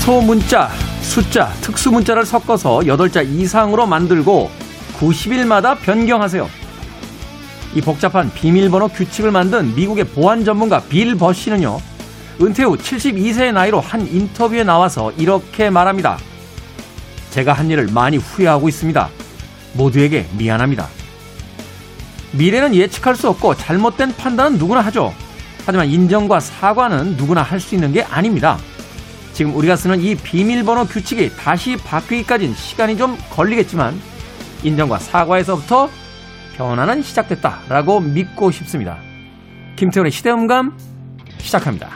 [0.00, 0.70] 대소 문자,
[1.02, 4.50] 숫자, 특수 문자를 섞어서 8자 이상으로 만들고
[4.98, 6.48] 90일마다 변경하세요.
[7.74, 11.78] 이 복잡한 비밀번호 규칙을 만든 미국의 보안 전문가 빌 버시는요.
[12.40, 16.16] 은퇴 후 72세의 나이로 한 인터뷰에 나와서 이렇게 말합니다.
[17.28, 19.06] 제가 한 일을 많이 후회하고 있습니다.
[19.74, 20.88] 모두에게 미안합니다.
[22.32, 25.12] 미래는 예측할 수 없고 잘못된 판단은 누구나 하죠.
[25.66, 28.58] 하지만 인정과 사과는 누구나 할 수 있는 게 아닙니다.
[29.32, 33.94] 지금 우리가 쓰는 이 비밀번호 규칙이 다시 바뀌기까지는 시간이 좀 걸리겠지만
[34.62, 35.88] 인정과 사과에서부터
[36.56, 38.98] 변화는 시작됐다라고 믿고 싶습니다.
[39.76, 40.76] 김태훈의 시대음감
[41.38, 41.88] 시작합니다.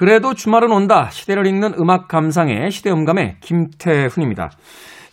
[0.00, 1.10] 그래도 주말은 온다.
[1.10, 4.50] 시대를 읽는 음악 감상의 시대음감의 김태훈입니다.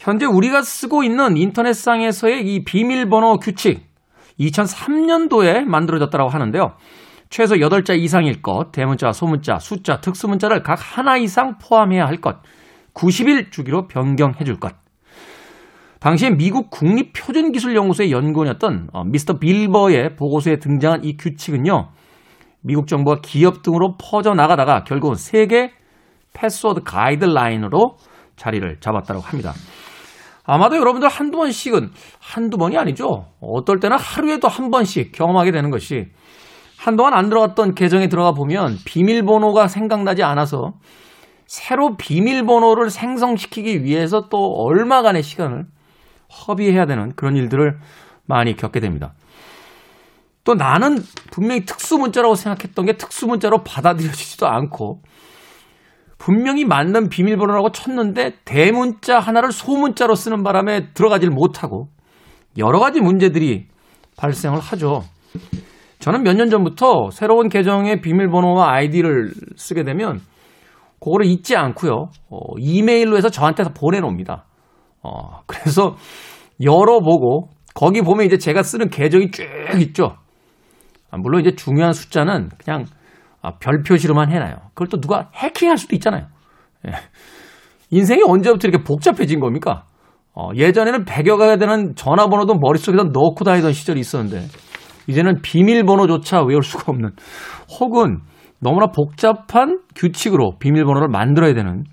[0.07, 3.85] 현재 우리가 쓰고 있는 인터넷상에서의 이 비밀번호 규칙
[4.39, 6.75] 2003년도에 만들어졌다고 하는데요.
[7.29, 12.37] 최소 8자 이상일 것, 대문자, 소문자, 숫자, 특수문자를 각 하나 이상 포함해야 할 것,
[12.93, 14.73] 90일 주기로 변경해 줄 것.
[15.99, 21.89] 당시에 미국 국립표준기술연구소의 연구원이었던 어, 미스터 빌버의 보고서에 등장한 이 규칙은요.
[22.61, 25.73] 미국 정부와 기업 등으로 퍼져나가다가 결국은 세계
[26.31, 27.97] 패스워드 가이드라인으로
[28.37, 29.51] 자리를 잡았다고 합니다.
[30.47, 33.27] 아마도 여러분들 한두 번씩은 한두 번이 아니죠.
[33.41, 36.07] 어떨 때는 하루에도 한 번씩 경험하게 되는 것이
[36.77, 40.75] 한동안 안 들어갔던 계정에 들어가 보면 비밀번호가 생각나지 않아서
[41.45, 45.67] 새로 비밀번호를 생성시키기 위해서 또 얼마간의 시간을
[46.47, 47.77] 허비해야 되는 그런 일들을
[48.25, 49.13] 많이 겪게 됩니다.
[50.45, 55.01] 또 나는 분명히 특수문자라고 생각했던 게 특수문자로 받아들여지지도 않고
[56.17, 61.87] 분명히 맞는 비밀번호라고 쳤는데 대문자 하나를 소문자로 쓰는 바람에 들어가질 못하고
[62.57, 63.67] 여러 가지 문제들이
[64.17, 65.03] 발생을 하죠.
[65.99, 70.19] 저는 몇 년 전부터 새로운 계정의 비밀번호와 아이디를 쓰게 되면
[70.99, 72.09] 그거를 잊지 않고요.
[72.29, 74.45] 어, 이메일로 해서 저한테 보내놓습니다.
[75.03, 75.95] 어, 그래서
[76.61, 79.43] 열어보고 거기 보면 이제 제가 쓰는 계정이 쭉
[79.81, 80.15] 있죠.
[81.11, 82.85] 아, 물론 이제 중요한 숫자는 그냥
[83.47, 84.55] 아, 별 표시로만 해놔요.
[84.73, 86.27] 그걸 또 누가 해킹할 수도 있잖아요.
[86.85, 86.91] 예.
[87.89, 89.85] 인생이 언제부터 이렇게 복잡해진 겁니까?
[90.35, 94.47] 어, 예전에는 배겨가야 되는 전화번호도 머릿속에다 넣고 다니던 시절이 있었는데
[95.07, 97.11] 이제는 비밀번호조차 외울 수가 없는
[97.79, 98.19] 혹은
[98.59, 101.85] 너무나 복잡한 규칙으로 비밀번호를 만들어야 되는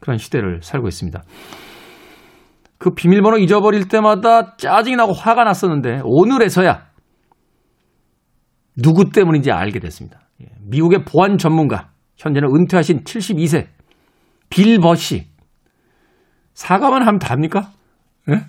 [0.00, 1.22] 그런 시대를 살고 있습니다.
[2.78, 6.86] 그 비밀번호 잊어버릴 때마다 짜증이 나고 화가 났었는데 오늘에서야
[8.76, 10.25] 누구 때문인지 알게 됐습니다.
[10.42, 13.68] 예, 미국의 보안 전문가, 현재는 은퇴하신 72세
[14.50, 15.26] 빌 버시.
[16.54, 17.70] 사과만 하면 답니까?
[18.30, 18.40] 예?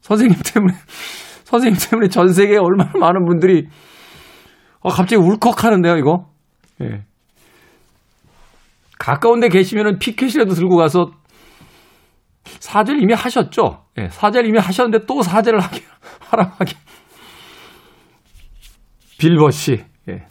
[0.00, 0.74] 선생님 때문에,
[1.44, 3.68] 선생님 때문에 전 세계에 얼마나 많은 분들이,
[4.80, 6.28] 어, 갑자기 울컥 하는데요, 이거?
[6.80, 7.04] 예.
[8.98, 11.10] 가까운 데 계시면은 피켓이라도 들고 가서
[12.44, 13.84] 사죄를 이미 하셨죠?
[13.98, 15.82] 예, 사죄를 이미 하셨는데 또 사죄를 하게,
[16.30, 16.76] 하라고 하게.
[19.18, 19.84] 빌버 씨.
[20.08, 20.26] 예.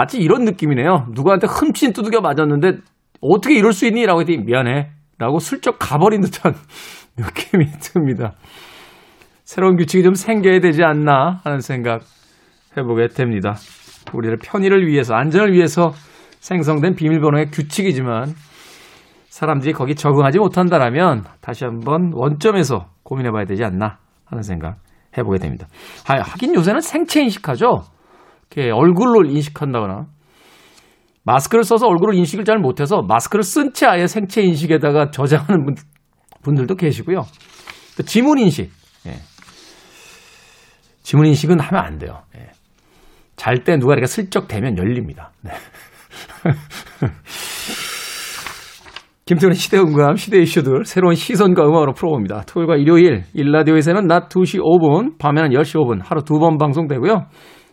[0.00, 1.08] 마치 이런 느낌이네요.
[1.10, 2.78] 누구한테 흠씬 두들겨 맞았는데
[3.20, 4.06] 어떻게 이럴 수 있니?
[4.06, 4.88] 라고 했더니 미안해.
[5.18, 6.54] 라고 슬쩍 가버린 듯한
[7.18, 8.32] 느낌이 듭니다.
[9.44, 12.00] 새로운 규칙이 좀 생겨야 되지 않나 하는 생각
[12.78, 13.56] 해보게 됩니다.
[14.14, 15.92] 우리를 편의를 위해서, 안전을 위해서
[16.38, 18.32] 생성된 비밀번호의 규칙이지만
[19.28, 24.78] 사람들이 거기 적응하지 못한다라면 다시 한번 원점에서 고민해 봐야 되지 않나 하는 생각
[25.18, 25.66] 해보게 됩니다.
[26.08, 27.82] 아, 하긴 요새는 생체 인식하죠.
[28.50, 30.06] 이렇게 얼굴로 인식한다거나
[31.24, 35.74] 마스크를 써서 얼굴을 인식을 잘 못해서 마스크를 쓴 채 아예 생체 인식에다가 저장하는 분,
[36.42, 37.22] 분들도 계시고요.
[37.96, 38.70] 또 지문 인식.
[39.06, 39.14] 예.
[41.02, 42.22] 지문 인식은 하면 안 돼요.
[42.36, 42.48] 예.
[43.36, 45.32] 잘때 누가 이렇게 슬쩍 대면 열립니다.
[45.42, 45.52] 네.
[49.26, 52.42] 김태훈의 시대음감, 시대 이슈들, 새로운 시선과 음악으로 풀어봅니다.
[52.46, 57.26] 토요일과 일요일, 일라디오에서는 낮 2시 5분, 밤에는 10시 5분, 하루 두 번 방송되고요.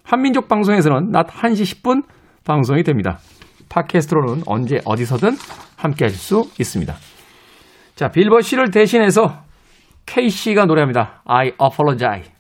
[0.08, 2.04] 한민족 방송에서는 낮 1시 10분
[2.46, 3.20] 방송이 됩니다.
[3.68, 5.32] 팟캐스트로는 언제 어디서든
[5.76, 6.96] 함께 하실 수 있습니다.
[7.94, 9.44] 자, 빌버 씨를 대신해서
[10.06, 11.24] K씨가 노래합니다.
[11.26, 12.37] I apologize.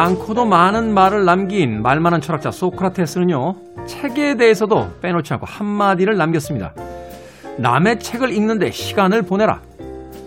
[0.00, 6.72] 많고도 많은 말을 남긴 말 많은 철학자 소크라테스는요 책에 대해서도 빼놓지 않고 한마디를 남겼습니다.
[7.58, 9.60] 남의 책을 읽는데 시간을 보내라.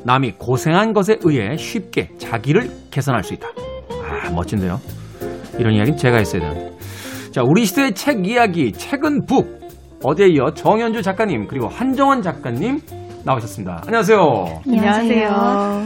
[0.05, 3.47] 남이 고생한 것에 의해 쉽게 자기를 개선할 수 있다.
[3.47, 4.79] 아, 멋진데요.
[5.57, 6.77] 이런 이야기는 제가 했어야 되는데.
[7.31, 9.59] 자, 우리 시대의 책 이야기, 책은 북.
[10.03, 12.79] 어제에 이어 정현주 작가님, 그리고 한정원 작가님
[13.23, 13.81] 나오셨습니다.
[13.87, 14.19] 안녕하세요.
[14.67, 15.83] 안녕하세요.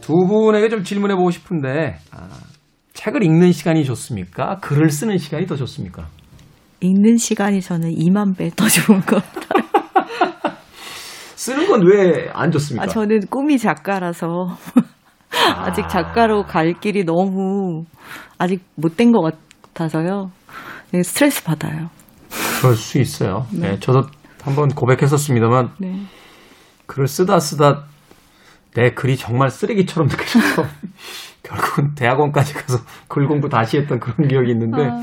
[0.00, 2.26] 두 분에게 좀 질문해보고 싶은데, 아,
[3.00, 4.58] 책을 읽는 시간이 좋습니까?
[4.58, 6.06] 글을 쓰는 시간이 더 좋습니까?
[6.80, 9.64] 읽는 시간이 저는 2만 배 더 좋은 것 같아요.
[11.34, 12.84] 쓰는 건 왜 안 좋습니까?
[12.84, 14.54] 아, 저는 꿈이 작가라서
[15.56, 17.84] 아직 작가로 갈 길이 너무
[18.36, 19.22] 아직 못 된 것
[19.72, 20.30] 같아서요.
[20.92, 21.88] 네, 스트레스 받아요.
[22.60, 23.46] 그럴 수 있어요.
[23.50, 23.78] 네.
[23.80, 24.02] 저도
[24.42, 26.02] 한번 고백했었습니다만, 네.
[26.84, 27.84] 글을 쓰다 쓰다
[28.74, 30.64] 내 글이 정말 쓰레기처럼 느껴져서
[31.42, 32.78] 결국은 대학원까지 가서
[33.08, 35.00] 글 공부 다시 했던 그런 기억이 있는데 아.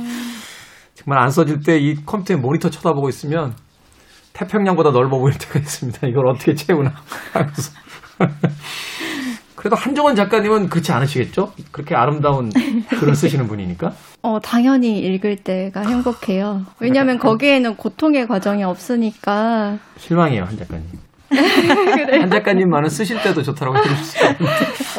[0.95, 3.53] 정말 안 써질 때 이 컴퓨터에 모니터 쳐다보고 있으면
[4.33, 6.07] 태평양보다 넓어 보일 때가 있습니다.
[6.07, 6.93] 이걸 어떻게 채우나
[7.33, 7.71] 하면서
[9.55, 11.51] 그래도 한정원 작가님은 그렇지 않으시겠죠?
[11.71, 12.51] 그렇게 아름다운
[12.99, 13.91] 글을 쓰시는 분이니까
[14.21, 16.61] 어, 당연히 읽을 때가 행복해요.
[16.79, 19.77] 왜냐하면 거기에는 고통의 과정이 없으니까.
[19.97, 20.85] 실망해요 한 작가님.
[21.29, 24.35] 한 작가님 만은 쓰실 때도 좋다라고 해주셨어요.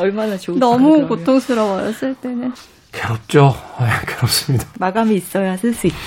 [0.00, 1.08] 얼마나 좋을까 너무 그러면.
[1.08, 2.52] 고통스러워요, 쓸 때는.
[2.92, 3.54] 괴롭죠.
[3.78, 4.66] 아, 괴롭습니다.
[4.78, 5.98] 마감이 있어야 쓸 수 있죠.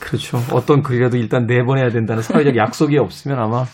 [0.00, 0.42] 그렇죠.
[0.52, 3.64] 어떤 글이라도 일단 내보내야 된다는 사회적 약속이 없으면 아마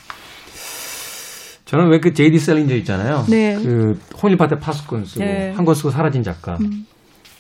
[1.64, 3.24] 저는 왜 그 제이디 셀린저 있잖아요.
[3.28, 3.54] 네.
[3.56, 5.52] 그 홍일파테 파수꾼 쓰고 네.
[5.54, 6.56] 한권 쓰고 사라진 작가.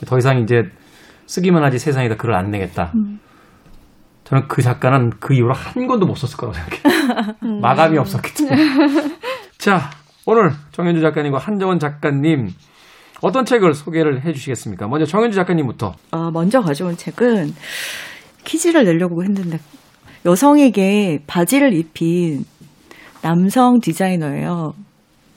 [0.06, 0.62] 더 이상 이제
[1.26, 2.92] 쓰기만 하지 세상에다 글을 안 내겠다.
[4.28, 7.60] 저는 그 작가는 그 이후로 한 권도 못 썼을 거라고 생각해요.
[7.62, 9.16] 마감이 없었기 때문에.
[9.56, 9.90] 자,
[10.26, 12.50] 오늘 정현주 작가님과 한정원 작가님
[13.22, 14.86] 어떤 책을 소개를 해 주시겠습니까?
[14.86, 15.94] 먼저 정현주 작가님부터.
[16.12, 17.54] 어, 먼저 가져온 책은
[18.44, 19.58] 퀴즈를 내려고 했는데
[20.26, 22.44] 여성에게 바지를 입힌
[23.22, 24.74] 남성 디자이너예요.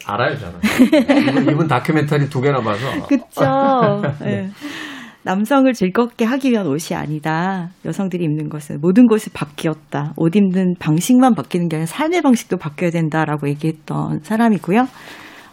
[0.06, 0.60] 알아요, 저는.
[1.30, 3.08] 이분, 이분 다큐멘터리 두 개나 봐서.
[3.08, 4.02] 그쵸.
[4.20, 4.50] 네.
[5.24, 7.70] 남성을 즐겁게 하기 위한 옷이 아니다.
[7.86, 10.14] 여성들이 입는 것은 모든 것이 바뀌었다.
[10.18, 14.88] 옷 입는 방식만 바뀌는 게 아니라 삶의 방식도 바뀌어야 된다라고 얘기했던 사람이고요.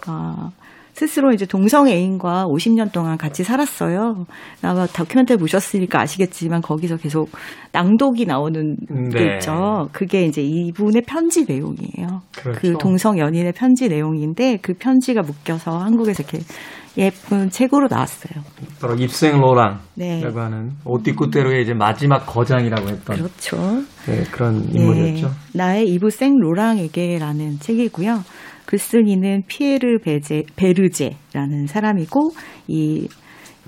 [0.09, 0.51] 어,
[0.99, 4.27] 스스로 이제 동성 애인과 50년 동안 같이 살았어요.
[4.63, 7.31] 아마 다큐멘터리 보셨으니까 아시겠지만 거기서 계속
[7.71, 8.75] 낭독이 나오는
[9.13, 9.35] 게 네.
[9.35, 9.89] 있죠.
[9.93, 12.23] 그게 이제 이분의 편지 내용이에요.
[12.37, 12.61] 그렇죠.
[12.61, 16.41] 그 동성 연인의 편지 내용인데 그 편지가 묶여서 한국에서 이렇게
[16.99, 18.43] 예쁜 책으로 나왔어요.
[18.81, 20.21] 바로 입생 로랑이라고 네.
[20.21, 23.57] 하는 haute couture의 이제 마지막 거장이라고 했던 그렇죠.
[24.07, 24.81] 네, 그런 네.
[24.81, 25.31] 인물이었죠.
[25.55, 28.25] 나의 이브 생 로랑에게라는 책이고요.
[28.67, 32.33] 글쓴이는 피에르 베제, 베르제라는 사람이고
[32.67, 33.09] 이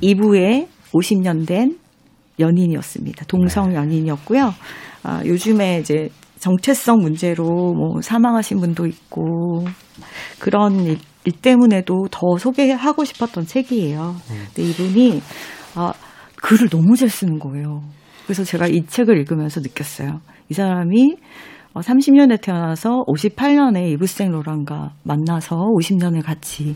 [0.01, 1.79] 이브의 50년 된
[2.39, 3.27] 연인이었습니다.
[3.27, 4.53] 동성 연인이었고요.
[5.05, 7.45] 아, 요즘에 이제 정체성 문제로
[7.75, 9.65] 뭐 사망하신 분도 있고
[10.39, 14.15] 그런 일, 일 때문에도 더 소개하고 싶었던 책이에요.
[14.55, 15.21] 근데 이분이
[15.77, 15.93] 아,
[16.43, 17.83] 글을 너무 잘 쓰는 거예요.
[18.25, 20.21] 그래서 제가 이 책을 읽으면서 느꼈어요.
[20.49, 21.17] 이 사람이
[21.73, 26.75] 어, 30년에 태어나서 58년에 이브생 로랑과 만나서 50년을 같이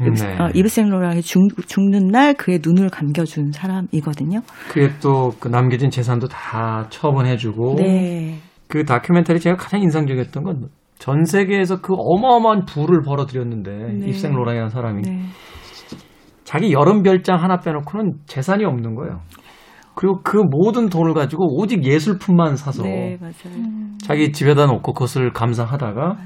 [0.00, 0.38] 이브- 네.
[0.40, 4.40] 어, 이브생 로랑이 죽, 죽는 날 그의 눈을 감겨준 사람이거든요.
[4.68, 8.38] 그게 또 그 남겨진 재산도 다 처분해주고 네.
[8.68, 14.06] 그 다큐멘터리 제가 가장 인상적이었던 건 전 세계에서 그 어마어마한 부를 벌어들였는데 네.
[14.06, 15.22] 입생 로랑이라는 사람이 네.
[16.44, 19.20] 자기 여름 별장 하나 빼놓고는 재산이 없는 거예요.
[19.94, 23.32] 그리고 그 모든 돈을 가지고 오직 예술품만 사서 네, 맞아요.
[24.02, 26.16] 자기 집에다 놓고 그것을 감상하다가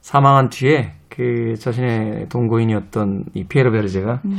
[0.00, 4.38] 사망한 뒤에 그 자신의 동거인이었던 이 피에르 베르제가 음.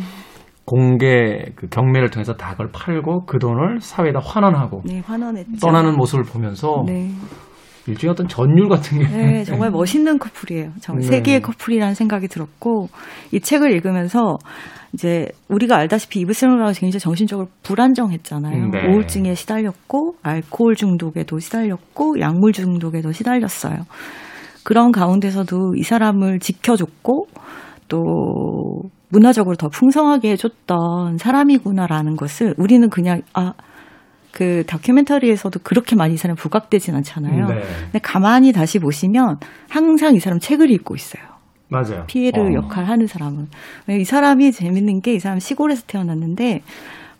[0.65, 5.59] 공개 그 경매를 통해서 다 그걸 팔고 그 돈을 사회에다 환원하고 네, 환원했죠.
[5.61, 7.09] 떠나는 모습을 보면서 네.
[7.87, 10.71] 일종의 어떤 전율 같은 게 네, 정말 멋있는 커플이에요.
[10.81, 11.07] 정말 네.
[11.07, 12.89] 세계의 커플이라는 생각이 들었고
[13.31, 14.37] 이 책을 읽으면서
[14.93, 18.69] 이제 우리가 알다시피 이브스로라가 굉장히 정신적으로 불안정했잖아요.
[18.71, 18.87] 네.
[18.87, 23.85] 우울증에 시달렸고 알코올 중독에도 시달렸고 약물 중독에도 시달렸어요.
[24.63, 27.27] 그런 가운데서도 이 사람을 지켜줬고
[27.87, 33.53] 또 문화적으로 더 풍성하게 해줬던 사람이구나라는 것을 우리는 그냥 아
[34.31, 37.47] 그 다큐멘터리에서도 그렇게 많이 이 사람 부각되진 않잖아요.
[37.47, 37.61] 네.
[37.85, 39.37] 근데 가만히 다시 보시면
[39.69, 41.23] 항상 이 사람 책을 읽고 있어요.
[41.69, 42.05] 맞아요.
[42.07, 42.53] 피에르 어.
[42.53, 43.47] 역할 하는 사람은.
[43.99, 46.61] 이 사람이 재밌는 게 이 사람 시골에서 태어났는데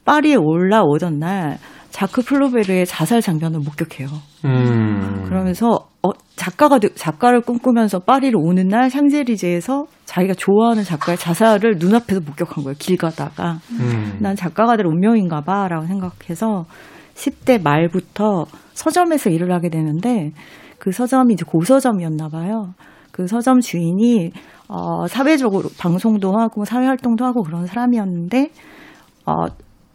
[0.05, 1.57] 파리에 올라오던 날
[1.89, 4.07] 자크 플로베르의 자살 장면을 목격해요.
[4.45, 5.23] 음.
[5.25, 12.21] 그러면서 어, 작가가 되- 작가를 꿈꾸면서 파리를 오는 날 샹제리제에서 자기가 좋아하는 작가의 자살을 눈앞에서
[12.21, 12.75] 목격한 거예요.
[12.79, 13.59] 길 가다가.
[13.79, 14.17] 음.
[14.21, 16.65] 난 작가가 될 운명인가 봐라고 생각해서
[17.17, 20.31] 10대 말부터 서점에서 일을 하게 되는데
[20.77, 22.73] 그 서점이 이제 고서점이었나 봐요.
[23.11, 24.31] 그 서점 주인이
[24.69, 28.51] 어, 사회적으로 방송도 하고 사회 활동도 하고 그런 사람이었는데
[29.25, 29.45] 어,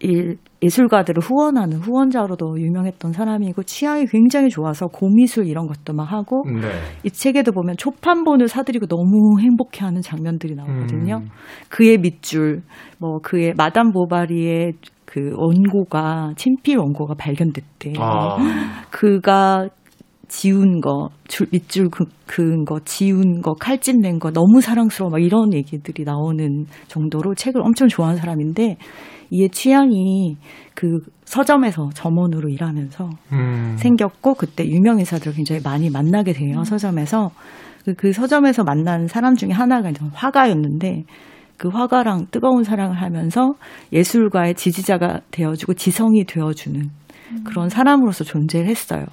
[0.02, 6.68] 이 예술가들을 후원하는 후원자로도 유명했던 사람이고 취향이 굉장히 좋아서 고미술 이런 것도 막 하고 네.
[7.04, 11.18] 이 책에도 보면 초판본을 사들이고 너무 행복해하는 장면들이 나오거든요.
[11.18, 11.28] 음.
[11.68, 12.62] 그의 밑줄,
[12.98, 14.74] 뭐 그의 마담 보바리의
[15.12, 17.92] 그 원고가 친필 원고가 발견됐대.
[17.98, 18.38] 아.
[18.90, 19.68] 그가
[20.26, 25.18] 지운 거, 줄, 밑줄 그, 그은 거, 지운 거, 칼집 낸 거 너무 사랑스러워 막
[25.22, 28.78] 이런 얘기들이 나오는 정도로 책을 엄청 좋아하는 사람인데
[29.28, 30.38] 이의 취향이
[30.74, 33.74] 그 서점에서 점원으로 일하면서 음.
[33.76, 37.30] 생겼고 그때 유명 인사들을 굉장히 많이 만나게 돼요 서점에서
[37.84, 41.04] 그, 그 서점에서 만난 사람 중에 하나가 화가였는데
[41.62, 43.54] 그 화가랑 뜨거운 사랑을 하면서
[43.92, 46.90] 예술가의 지지자가 되어주고 지성이 되어주는
[47.44, 49.04] 그런 사람으로서 존재를 했어요.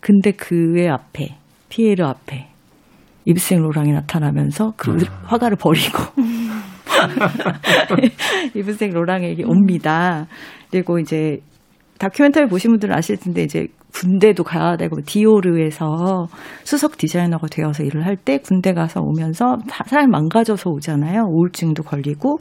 [0.00, 1.36] 근데 그의 앞에
[1.68, 2.48] 피에르 앞에
[3.26, 5.98] 이브생 로랑이 나타나면서 그 화가를 버리고
[8.56, 10.28] 이브생 로랑에게 옵니다.
[10.70, 11.40] 그리고 이제
[12.02, 16.26] 다큐멘터리 보신 분들은 아실 텐데 이제 군대도 가야 되고 디오르에서
[16.64, 21.22] 수석 디자이너가 되어서 일을 할 때 군대 가서 오면서 다- 사람이 망가져서 오잖아요.
[21.28, 22.38] 우울증도 걸리고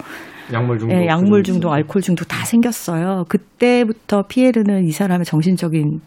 [0.51, 0.95] 약물 중독.
[0.95, 3.25] 예, 약물 중독, 알코올 중독 다 생겼어요.
[3.29, 5.99] 그때부터 피에르는 이 사람의 정신적인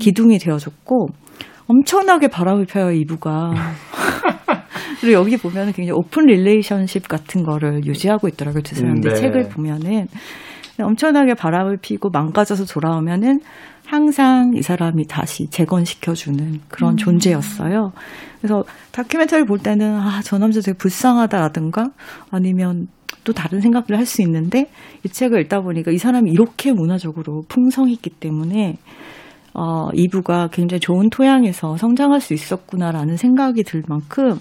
[0.00, 1.06] 기둥이 되어줬고
[1.68, 3.52] 엄청나게 바람을 펴요 이브가.
[5.00, 8.94] 그리고 여기 보면 은 굉장히 open relationship 같은 거를 유지하고 있더라고요 두 사람.
[8.94, 9.14] 근데 네.
[9.14, 10.06] 책을 보면은
[10.80, 13.40] 엄청나게 바람을 피고 망가져서 돌아오면은
[13.86, 17.92] 항상 이 사람이 다시 재건시켜주는 그런 존재였어요.
[18.38, 21.90] 그래서 다큐멘터리 볼 때는 아, 저 남자 되게 불쌍하다라든가
[22.30, 22.88] 아니면
[23.24, 24.70] 또 다른 생각을 할 수 있는데
[25.04, 28.76] 이 책을 읽다 보니까 이 사람이 이렇게 문화적으로 풍성했기 때문에
[29.54, 34.38] 어, 이부가 굉장히 좋은 토양에서 성장할 수 있었구나라는 생각이 들 만큼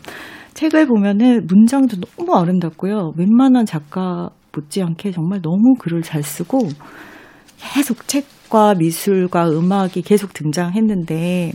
[0.54, 3.13] 책을 보면은 문장도 너무 아름답고요.
[3.18, 6.69] 웬만한 작가 못지않게 정말 너무 글을 잘 쓰고
[7.57, 11.51] 계속 책과 미술과 음악이 계속 등장했는데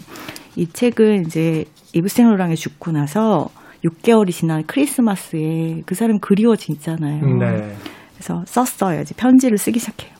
[0.57, 1.64] 이 책은 이제
[1.95, 3.49] 이브 생로랑이 죽고 나서
[3.85, 7.25] 6개월이 지난 크리스마스에 그 사람 그리워지잖아요.
[7.38, 7.76] 네.
[8.14, 9.00] 그래서 썼어요.
[9.00, 10.18] 이제 편지를 쓰기 시작해요.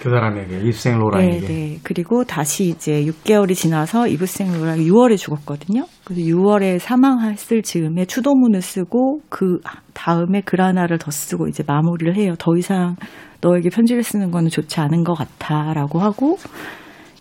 [0.00, 1.46] 그 사람에게 이브생 네, 로랑에게.
[1.46, 1.78] 네.
[1.82, 5.86] 그리고 다시 이제 6개월이 지나서 이브생 로랑이 6월에 죽었거든요.
[6.04, 9.60] 그래서 6월에 사망했을 즈음에 추도문을 쓰고 그
[9.94, 12.34] 다음에 글 하나를 더 쓰고 이제 마무리를 해요.
[12.38, 12.96] 더 이상
[13.40, 16.36] 너에게 편지를 쓰는 거는 좋지 않은 것 같아라고 하고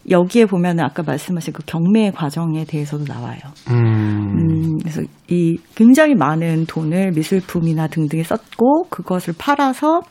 [0.10, 3.40] 여기에 보면 아까 말씀하신 그 경매 과정에 대해서도 나와요.
[3.70, 3.76] 음.
[3.76, 10.02] 음, 그래서 이 굉장히 많은 돈을 미술품이나 등등에 썼고 그것을 팔아서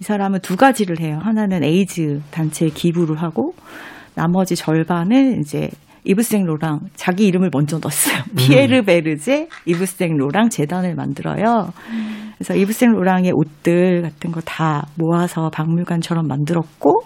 [0.00, 1.18] 이 사람은 두 가지를 해요.
[1.22, 3.54] 하나는 에이즈 단체에 기부를 하고
[4.14, 5.68] 나머지 절반은 이제
[6.04, 8.22] 이브생 로랑 자기 이름을 먼저 넣었어요.
[8.36, 11.72] 피에르 베르제 이브생 로랑 재단을 만들어요.
[12.36, 17.04] 그래서 이브생 로랑의 옷들 같은 거 다 모아서 박물관처럼 만들었고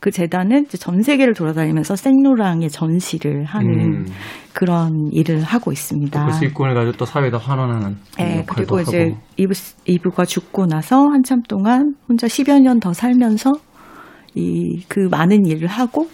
[0.00, 4.06] 그 재단은 이제 전 세계를 돌아다니면서 생로랑의 전시를 하는 음.
[4.52, 6.26] 그런 일을 하고 있습니다.
[6.26, 9.16] 그 수익권을 가지고 또 사회에다 환원하는 네, 그리고 이제 하고.
[9.36, 9.52] 이브,
[9.86, 13.52] 이브가 죽고 나서 한참 동안 혼자 10여 년 더 살면서
[14.34, 16.08] 이 그 많은 일을 하고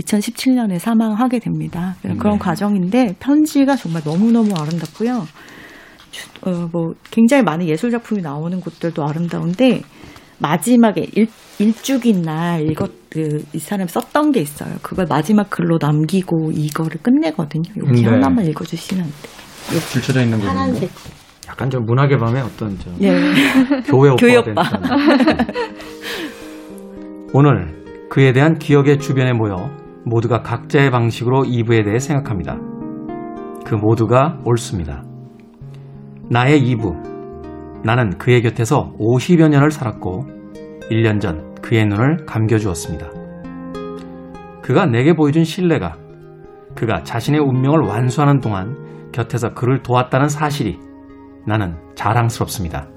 [0.00, 1.94] 2017년에 사망하게 됩니다.
[2.02, 2.38] 그런 네.
[2.38, 5.24] 과정인데 편지가 정말 너무너무 아름답고요.
[6.10, 9.82] 주- 어, 뭐 굉장히 많은 예술 작품이 나오는 곳들도 아름다운데
[10.44, 11.26] 마지막에 일,
[11.58, 14.74] 일주기 날 이것 그, 이 사람이 썼던 게 있어요.
[14.82, 17.62] 그걸 마지막 글로 남기고 이거를 끝내거든요.
[17.78, 18.08] 여기 네.
[18.08, 19.80] 하나만 읽어주시면 안 돼요.
[19.90, 20.90] 줄쳐져 있는 거 파란색.
[21.48, 23.32] 약간 좀 문학의 밤에 어떤 저 예.
[23.86, 24.64] 교회 오빠가 교회 된 오빠.
[27.32, 29.70] 오늘 그에 대한 기억의 주변에 모여
[30.04, 32.58] 모두가 각자의 방식으로 이브에 대해 생각합니다.
[33.64, 35.04] 그 모두가 옳습니다.
[36.28, 37.13] 나의 이브.
[37.84, 40.26] 나는 그의 곁에서 50여 년을 살았고
[40.90, 43.10] 1년 전 그의 눈을 감겨주었습니다.
[44.62, 45.96] 그가 내게 보여준 신뢰가
[46.74, 50.78] 그가 자신의 운명을 완수하는 동안 곁에서 그를 도왔다는 사실이
[51.46, 52.88] 나는 자랑스럽습니다.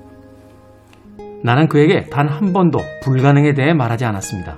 [1.44, 4.58] 나는 그에게 단 한 번도 불가능에 대해 말하지 않았습니다.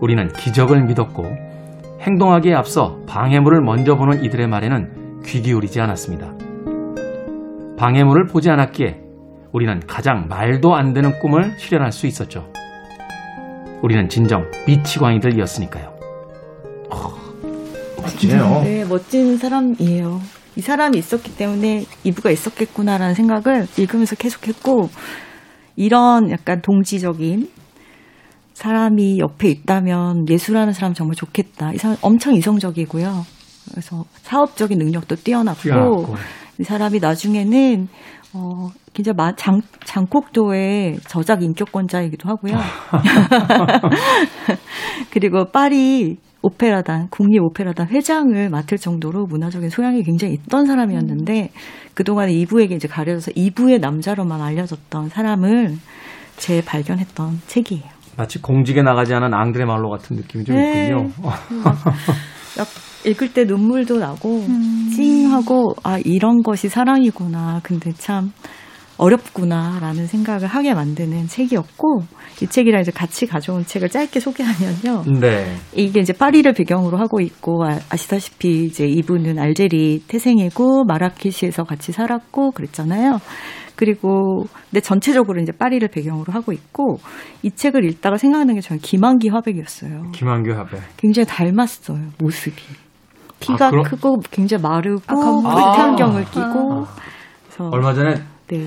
[0.00, 1.24] 우리는 기적을 믿었고
[2.00, 6.45] 행동하기에 앞서 방해물을 먼저 보는 이들의 말에는 귀 기울이지 않았습니다.
[7.78, 9.00] 방해물을 보지 않았기에
[9.52, 12.50] 우리는 가장 말도 안 되는 꿈을 실현할 수 있었죠.
[13.82, 15.94] 우리는 진정 미치광이들이었으니까요.
[16.90, 17.14] 어,
[18.00, 18.62] 멋지네요.
[18.62, 20.20] 네, 멋진 사람이에요.
[20.56, 24.88] 이 사람이 있었기 때문에 이부가 있었겠구나라는 생각을 읽으면서 계속했고
[25.76, 27.50] 이런 약간 동지적인
[28.54, 31.72] 사람이 옆에 있다면 예술하는 사람 정말 좋겠다.
[31.74, 33.22] 이 사람 엄청 이성적이고요.
[33.70, 36.14] 그래서 사업적인 능력도 뛰어났고, 뛰어났고.
[36.58, 37.88] 이 사람이 나중에는
[38.34, 42.54] 어 굉장히 마- 장, 장콕도의 저작 인격권자이기도 하고요.
[45.10, 51.50] 그리고 파리 오페라단, 국립 오페라단 회장을 맡을 정도로 문화적인 소양이 굉장히 있던 사람이었는데
[51.94, 55.74] 그동안 이부에게 이제 가려져서 이부의 남자로만 알려졌던 사람을
[56.36, 57.82] 재발견했던 책이에요.
[58.16, 60.88] 마치 공직에 나가지 않은 앙드레 말로 같은 느낌이 좀 네.
[60.88, 61.10] 있군요.
[63.06, 64.90] 약 읽을 때 눈물도 나고 음.
[64.94, 67.60] 찡하고 아 이런 것이 사랑이구나.
[67.62, 68.32] 근데 참
[68.98, 72.02] 어렵구나라는 생각을 하게 만드는 책이었고
[72.42, 75.20] 이 책이랑 이제 같이 가져온 책을 짧게 소개하면요.
[75.20, 75.54] 네.
[75.74, 82.52] 이게 이제 파리를 배경으로 하고 있고 아, 아시다시피 이제 이분은 알제리 태생이고 마라케시에서 같이 살았고
[82.52, 83.20] 그랬잖아요.
[83.76, 86.98] 그리고 근데 전체적으로 이제 파리를 배경으로 하고 있고
[87.42, 90.12] 이 책을 읽다가 생각나는 게 저는 김한기 화백이었어요.
[90.12, 90.80] 김한규 합에.
[90.96, 92.56] 굉장히 닮았어요 모습이.
[93.40, 95.52] 키가 아, 크고 굉장히 마르고 아, 건물.
[95.52, 96.30] 물태안경을 아.
[96.30, 96.86] 끼고
[97.44, 98.14] 그래서 얼마 전에
[98.48, 98.66] 네.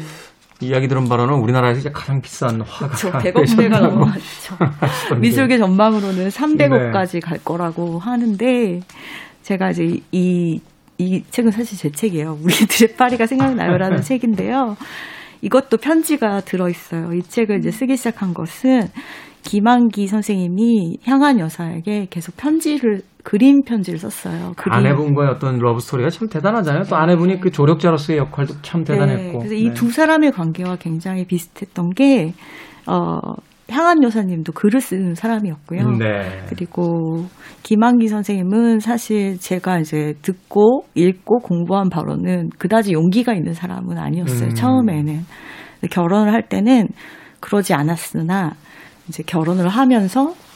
[0.61, 4.57] 이야기 들은 바로는 우리나라에서 이제 가장 비싼 화가 저 100억대가 넘어갔죠.
[5.19, 8.81] 미술계 전망으로는 300억까지 갈 거라고 하는데
[9.43, 10.59] 제가 이제 이,
[10.97, 12.39] 이 책은 사실 제 책이에요.
[12.43, 14.75] 우리들의 파리가 생각나요라는 책인데요.
[15.41, 17.13] 이것도 편지가 들어있어요.
[17.13, 18.89] 이 책을 이제 쓰기 시작한 것은
[19.43, 24.53] 김환기 선생님이 향안 여사에게 계속 편지를 그림 편지를 썼어요.
[24.57, 24.73] 그림.
[24.73, 26.85] 아내분과의 어떤 러브 스토리가 참 대단하잖아요.
[26.89, 29.23] 또 아내분이 그 조력자로서의 역할도 참 대단했고.
[29.23, 29.73] 네, 그래서 이 네.
[29.75, 32.33] 두 사람의 관계와 굉장히 비슷했던 게
[32.87, 33.19] 어,
[33.69, 35.91] 향안 여사님도 글을 쓰는 사람이었고요.
[35.99, 36.43] 네.
[36.47, 37.27] 그리고
[37.61, 44.49] 김환기 선생님은 사실 제가 이제 듣고 읽고 공부한 바로는 그다지 용기가 있는 사람은 아니었어요.
[44.49, 44.55] 음.
[44.55, 45.19] 처음에는
[45.91, 46.87] 결혼을 할 때는
[47.41, 48.53] 그러지 않았으나
[49.07, 50.48] 이제 결혼을 하면서 이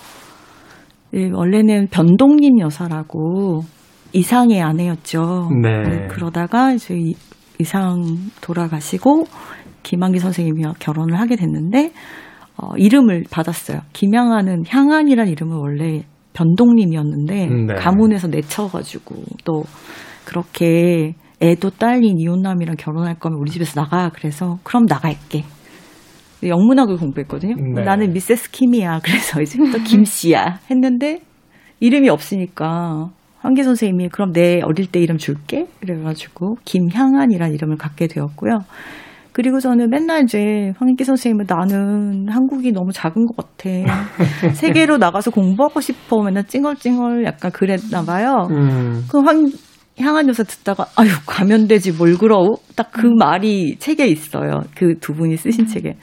[1.34, 3.62] 원래는 변동님 여사라고
[4.14, 5.50] 이상의 아내였죠.
[5.62, 6.08] 네.
[6.10, 7.16] 그러다가 이제 이-
[7.60, 8.02] 이상
[8.42, 9.26] 돌아가시고
[9.84, 11.92] 김한기 선생님이와 결혼을 하게 됐는데
[12.58, 13.80] 어, 이름을 받았어요.
[13.94, 17.74] 김양아는 향안이란 이름은 원래 변동님이었는데 음, 네.
[17.76, 19.64] 가문에서 내쳐가지고 또
[20.26, 25.44] 그렇게 애도 딸린 이혼남이랑 결혼할 거면 우리 집에서 나가 그래서 그럼 나갈게.
[26.48, 27.56] 영문학을 공부했거든요.
[27.76, 27.84] 네.
[27.84, 29.00] 나는 미세스 킴이야.
[29.06, 31.20] 그래서 이제부터 김씨야 했는데
[31.80, 38.60] 이름이 없으니까 한기 선생님이 그럼 내 어릴 때 이름 줄게 그래가지고 김향안이라는 이름을 갖게 되었고요.
[39.34, 43.70] 그리고 저는 맨날 이제 황인기 선생님은 나는 한국이 너무 작은 것 같아.
[44.54, 46.22] 세계로 나가서 공부하고 싶어.
[46.24, 48.48] 맨날 찡얼찡얼 약간 그랬나 봐요.
[48.52, 49.04] 음.
[49.10, 49.50] 그 황,
[50.00, 52.58] 향한 여사 듣다가, 아유, 가면 되지, 뭘 그러우?
[52.76, 54.62] 딱 그 말이 책에 있어요.
[54.76, 55.98] 그 두 분이 쓰신 책에.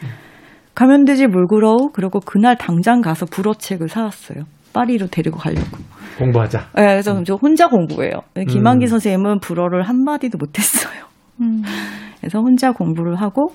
[0.75, 1.91] 가면 되지, 뭘 그러우?
[1.93, 4.45] 그리고 그날 당장 가서 불어책을 사왔어요.
[4.73, 5.79] 파리로 데리고 가려고.
[6.19, 6.59] 공부하자.
[6.77, 8.13] 네, 그래서 저 혼자 공부해요.
[8.49, 8.89] 김한기 음.
[8.89, 11.05] 선생님은 불어를 한마디도 못했어요.
[11.41, 11.63] 음.
[12.21, 13.53] 그래서 혼자 공부를 하고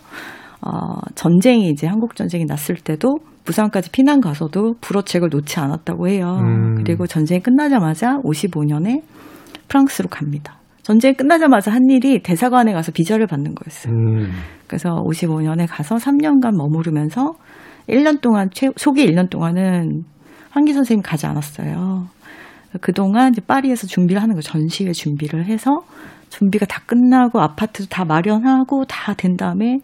[0.62, 6.40] 어, 전쟁이 이제 한국 전쟁이 났을 때도 부산까지 피난 가서도 불어책을 놓지 않았다고 해요.
[6.42, 6.76] 음.
[6.78, 9.02] 그리고 전쟁이 끝나자마자 55년에
[9.68, 10.58] 프랑스로 갑니다.
[10.86, 13.92] 전쟁이 끝나자마자 한 일이 대사관에 가서 비자를 받는 거였어요.
[13.92, 14.30] 음.
[14.68, 17.34] 그래서 55년에 가서 3년간 머무르면서
[17.90, 20.04] 1년 동안 최, 초기 1년 동안은
[20.52, 22.06] 한기 선생님 가지 않았어요.
[22.82, 24.42] 그동안 이제 파리에서 준비를 하는 거예요.
[24.42, 25.82] 전시회 준비를 해서
[26.30, 29.80] 준비가 다 끝나고 아파트도 다 마련하고 다 된 다음에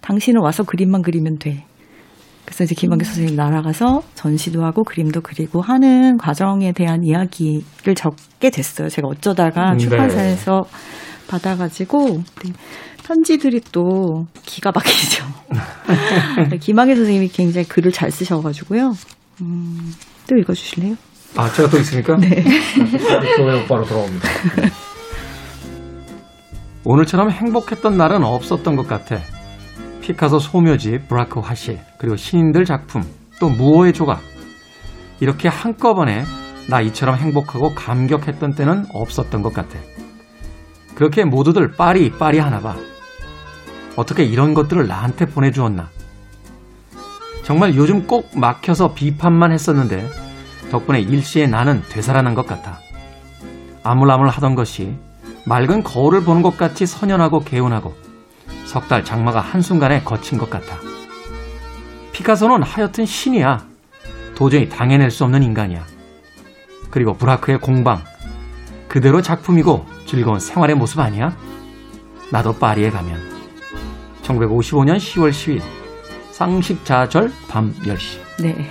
[0.00, 1.64] 당신은 와서 그림만 그리면 돼.
[2.50, 8.88] 그래서 이제 김한기 선생님 날아가서 전시도 하고 그림도 그리고 하는 과정에 대한 이야기를 적게 됐어요.
[8.88, 9.78] 제가 어쩌다가 음, 네.
[9.78, 10.62] 출판사에서
[11.28, 12.08] 받아가지고
[12.42, 12.52] 네,
[13.06, 15.24] 편지들이 또 기가 막히죠.
[16.60, 18.94] 김학의 선생님이 굉장히 글을 잘 쓰셔가지고요.
[19.42, 19.92] 음,
[20.28, 20.96] 또 읽어주실래요?
[21.36, 22.16] 아, 제가 또 있습니까?
[22.16, 22.42] 네.
[23.36, 24.28] 교회 오빠로 돌아옵니다.
[26.84, 29.20] 오늘처럼 행복했던 날은 없었던 것 같아.
[30.10, 33.02] 피카소 소묘집, 브라크 화실, 그리고 신인들 작품,
[33.38, 34.20] 또 무호의 조각.
[35.20, 36.24] 이렇게 한꺼번에
[36.68, 39.78] 나 이처럼 행복하고 감격했던 때는 없었던 것 같아.
[40.96, 42.74] 그렇게 모두들 빠리 빠리 하나 봐.
[43.94, 45.88] 어떻게 이런 것들을 나한테 보내주었나.
[47.44, 50.08] 정말 요즘 꼭 막혀서 비판만 했었는데
[50.72, 52.80] 덕분에 일시에 나는 되살아난 것 같아.
[53.84, 54.96] 아물아물 하던 것이
[55.46, 58.09] 맑은 거울을 보는 것 같이 선연하고 개운하고
[58.70, 60.78] 석 달 장마가 한순간에 거친 것 같아.
[62.12, 63.66] 피카소는 하여튼 신이야.
[64.36, 65.84] 도저히 당해낼 수 없는 인간이야.
[66.88, 68.04] 그리고 브라크의 공방.
[68.88, 71.36] 그대로 작품이고 즐거운 생활의 모습 아니야?
[72.30, 73.18] 나도 파리에 가면.
[74.22, 75.62] 1955년 10월 10일.
[76.30, 78.20] 상식자절 밤 10시.
[78.40, 78.70] 네.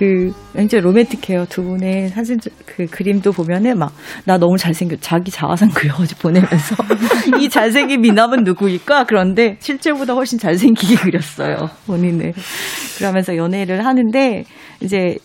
[0.00, 1.44] 그 굉장히 로맨틱해요.
[1.50, 3.92] 두 분의 사진 그 그림도 보면은 막
[4.24, 6.76] 나 너무 잘생겨 자기 자화상 그려가지고 보내면서
[7.40, 9.04] 이 잘생긴 미남은 누구일까?
[9.04, 11.70] 그런데 실제보다 훨씬 잘생기게 그렸어요.
[11.86, 12.32] 본인을
[12.98, 14.44] 그러면서 연애를 하는데
[14.80, 15.16] 이제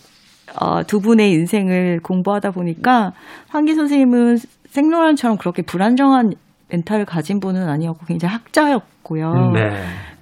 [0.60, 3.12] 어, 두 분의 인생을 공부하다 보니까
[3.50, 4.38] 황기 선생님은
[4.70, 6.34] 생로란처럼 그렇게 불안정한
[6.70, 9.52] 멘탈을 가진 분은 아니었고 굉장히 학자였고요.
[9.54, 9.70] 네.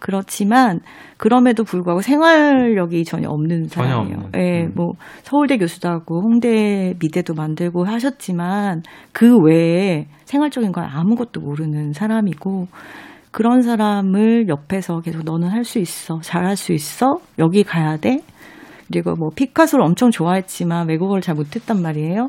[0.03, 0.81] 그렇지만
[1.15, 4.17] 그럼에도 불구하고 생활력이 전혀 없는 전혀 사람이에요.
[4.17, 4.31] 없는.
[4.35, 4.71] 예, 음.
[4.75, 8.81] 뭐 서울대 교수도 하고 홍대 미대도 만들고 하셨지만
[9.13, 12.67] 그 외에 생활적인 건 아무것도 모르는 사람이고
[13.31, 18.19] 그런 사람을 옆에서 계속 너는 할 수 있어, 잘할 수 있어, 여기 가야 돼.
[18.91, 22.27] 그리고 뭐 피카소를 엄청 좋아했지만 외국어를 잘 못했단 말이에요.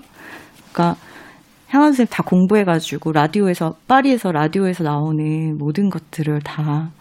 [0.72, 0.96] 그러니까
[1.70, 6.92] 향한 선생님 다 공부해가지고 라디오에서 파리에서 라디오에서 나오는 모든 것들을 다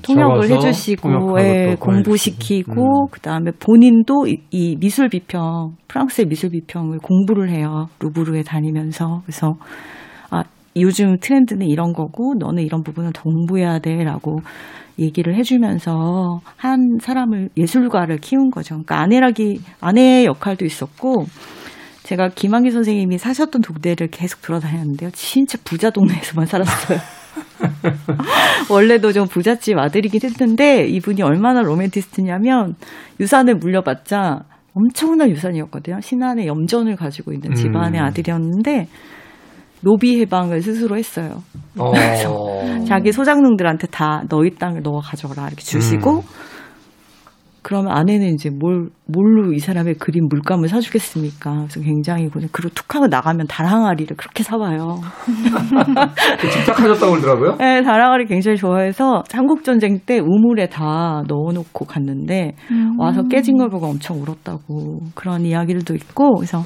[0.00, 3.06] 통역을 해주시고 예, 또 공부시키고.
[3.06, 3.10] 음.
[3.10, 9.56] 그다음에 본인도 이, 이 미술 비평 프랑스의 미술 비평을 공부를 해요 루브르에 다니면서 그래서
[10.30, 10.44] 아
[10.76, 14.38] 요즘 트렌드는 이런 거고 너는 이런 부분을 더 공부해야 돼라고
[14.98, 18.74] 얘기를 해주면서 한 사람을 예술가를 키운 거죠.
[18.74, 21.26] 그러니까 아내라기 아내의 역할도 있었고
[22.02, 25.10] 제가 김한기 선생님이 사셨던 동네를 계속 돌아다녔는데요.
[25.12, 26.98] 진짜 부자 동네에서만 살았어요.
[28.70, 32.74] 원래도 좀 부잣집 아들이긴 했는데 이분이 얼마나 로맨티스트냐면
[33.20, 36.00] 유산을 물려받자 엄청난 유산이었거든요.
[36.00, 38.06] 신안의 염전을 가지고 있는 집안의 음.
[38.06, 38.88] 아들이었는데
[39.82, 41.42] 노비 해방을 스스로 했어요.
[41.76, 41.92] 어.
[42.86, 46.22] 자기 소장농들한테 다 너희 땅을 너가 가져가라 이렇게 주시고 음.
[47.62, 51.54] 그러면 아내는 이제 뭘 뭘로 이 사람의 그림 물감을 사주겠습니까?
[51.54, 55.00] 그래서 굉장히 그냥 그리고 툭 하고 나가면 다랑아리를 그렇게 사와요.
[56.40, 57.56] 그 집착하셨다고 그러더라고요.
[57.58, 62.56] 네, 다랑아리 굉장히 좋아해서 한국 전쟁 때 우물에 다 넣어놓고 갔는데
[62.98, 66.64] 와서 깨진 걸 보고 엄청 울었다고 그런 이야기들도 있고 그래서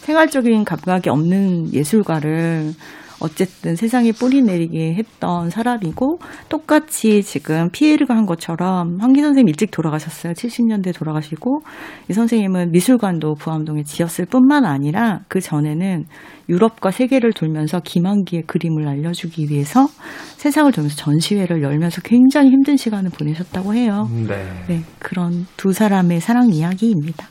[0.00, 2.72] 생활적인 감각이 없는 예술가를
[3.20, 10.32] 어쨌든 세상에 뿌리 내리게 했던 사람이고 똑같이 지금 피해를 한 것처럼 한기 선생님 일찍 돌아가셨어요.
[10.32, 11.62] 70년대 돌아가시고
[12.08, 16.04] 이 선생님은 미술관도 부암동에 지었을 뿐만 아니라 그 전에는
[16.48, 19.86] 유럽과 세계를 돌면서 김한기의 그림을 알려주기 위해서
[20.36, 24.08] 세상을 돌면서 전시회를 열면서 굉장히 힘든 시간을 보내셨다고 해요.
[24.10, 24.64] 네.
[24.68, 27.28] 네, 그런 두 사람의 사랑 이야기입니다.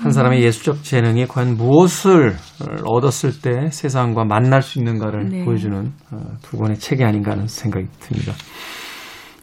[0.00, 2.36] 한 사람의 예술적 재능이 과연 무엇을
[2.84, 5.44] 얻었을 때 세상과 만날 수 있는가를 네.
[5.44, 8.32] 보여주는 어, 두 권의 책이 아닌가 하는 생각이 듭니다.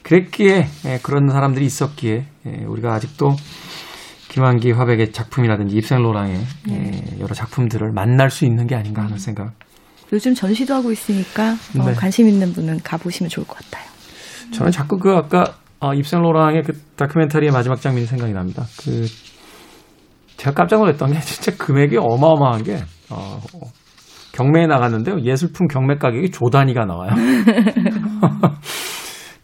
[0.03, 3.35] 그랬기에 예, 그런 사람들이 있었기에 예, 우리가 아직도
[4.29, 6.37] 김한기 화백의 작품이라든지 입생로랑의
[6.67, 6.91] 네.
[6.93, 9.07] 예, 여러 작품들을 만날 수 있는 게 아닌가 음.
[9.07, 9.53] 하는 생각.
[10.13, 11.93] 요즘 전시도 하고 있으니까 어, 네.
[11.93, 13.89] 관심 있는 분은 가보시면 좋을 것 같아요.
[14.53, 18.65] 저는 자꾸 그 아까 어, 입생로랑의 그 다큐멘터리의 마지막 장면이 생각이 납니다.
[18.79, 19.05] 그
[20.37, 22.77] 제가 깜짝 놀랐던 게 진짜 금액이 어마어마한 게
[23.09, 23.39] 어,
[24.33, 25.21] 경매에 나갔는데요.
[25.21, 27.11] 예술품 경매 가격이 조 단위가 나와요.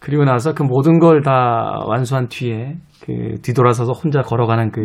[0.00, 4.82] 그리고 나서 그 모든 걸 다 완수한 뒤에 그 뒤돌아서서 혼자 걸어가는 그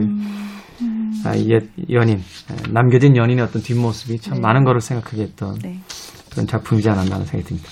[1.26, 4.40] 아, 옛 연인, 에, 남겨진 연인의 어떤 뒷모습이 참 네.
[4.42, 5.80] 많은 거를 생각하게 했던 네.
[6.32, 7.70] 그런 작품이지 않았나 하는 생각이 듭니다.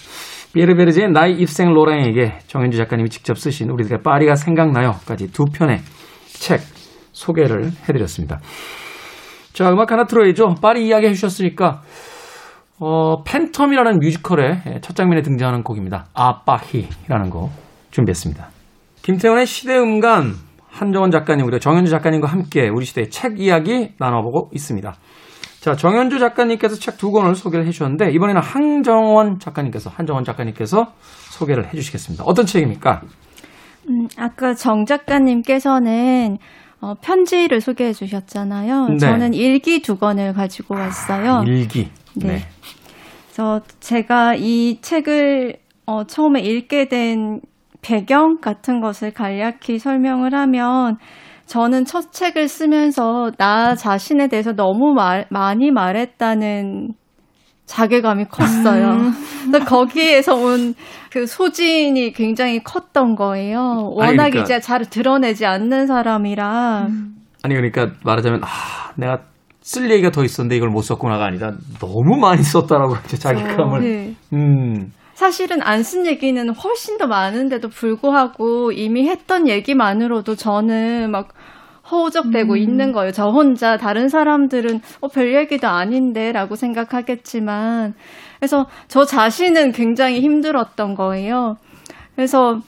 [0.54, 5.80] 피에르베르제의 나이 입생 로랑에게 정현주 작가님이 직접 쓰신 우리들의 파리가 생각나요까지 두 편의
[6.28, 6.62] 책
[7.16, 8.40] 소개를 해드렸습니다.
[9.54, 10.56] 자, 음악 하나 틀어야죠.
[10.62, 11.82] 파리 이야기 해주셨으니까
[12.78, 16.08] 어, 팬텀이라는 뮤지컬의 첫 장면에 등장하는 곡입니다.
[16.14, 17.52] À Paris라는 곡
[17.92, 18.50] 준비했습니다.
[19.02, 20.34] 김태훈의 시대음감
[20.68, 24.94] 한정원 작가님, 그리고 정현주 작가님과 함께 우리 시대의 책 이야기 나눠보고 있습니다.
[25.62, 30.88] 자, 정현주 작가님께서 책 두 권을 소개를 해주셨는데 이번에는 한정원 작가님께서 한정원 작가님께서
[31.32, 32.26] 소개를 해주시겠습니다.
[32.28, 33.02] 어떤 책입니까?
[33.90, 36.38] 음, 아까 정 작가님께서는
[36.86, 38.90] 어, 편지를 소개해 주셨잖아요.
[38.90, 38.98] 네.
[38.98, 41.42] 저는 일기 두 권을 가지고 왔어요.
[41.48, 41.90] 일기.
[42.14, 42.42] 네.
[43.26, 45.56] 그래서 제가 이 책을
[45.88, 47.42] 어, 처음에 읽게 된
[47.82, 50.98] 배경 같은 것을 간략히 설명을 하면
[51.48, 56.90] 저는 첫 책을 쓰면서 나 자신에 대해서 너무 말, 많이 말했다는
[57.66, 59.12] 자괴감이 컸어요.
[59.50, 60.76] 그래서 거기에서 온
[61.12, 63.90] 그 소진이 굉장히 컸던 거예요.
[63.94, 66.90] 워낙 그러니까- 이제 잘 드러내지 않는 사람이라.
[67.44, 68.48] 아니 그러니까 말하자면 아
[68.96, 69.22] 내가
[69.62, 74.16] 쓸 얘기가 더 있었는데 이걸 못 썼구나가 아니라 너무 많이 썼다라고 이제 자기감을 네.
[74.34, 81.30] 음 사실은 안 쓴 얘기는 훨씬 더 많은데도 불구하고 이미 했던 얘기만으로도 저는 막
[81.92, 83.12] 허우적대고 있는 거예요.
[83.12, 87.94] 저 혼자 다른 사람들은 어, 별 얘기도 아닌데라고 생각하겠지만
[88.40, 91.58] 그래서 저 자신은 굉장히 힘들었던 거예요.
[92.16, 92.60] 그래서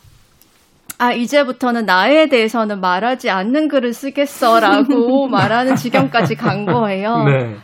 [0.99, 7.23] 아, 이제부터는 나에 대해서는 말하지 않는 글을 쓰겠어라고 말하는 지경까지 간 거예요.
[7.23, 7.55] 네.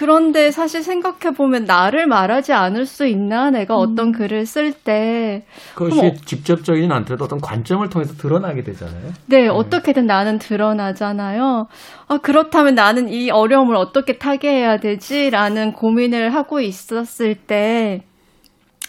[0.00, 3.50] 그런데 사실 생각해보면 나를 말하지 않을 수 있나?
[3.50, 4.12] 내가 어떤 음.
[4.12, 5.44] 글을 쓸 때.
[5.74, 6.14] 그것이 어머.
[6.24, 9.12] 직접적이진 않더라도 어떤 관점을 통해서 드러나게 되잖아요.
[9.26, 11.66] 네, 어떻게든 나는 드러나잖아요.
[12.08, 15.28] 아, 그렇다면 나는 이 어려움을 어떻게 타개해야 되지?
[15.28, 18.00] 라는 고민을 하고 있었을 때,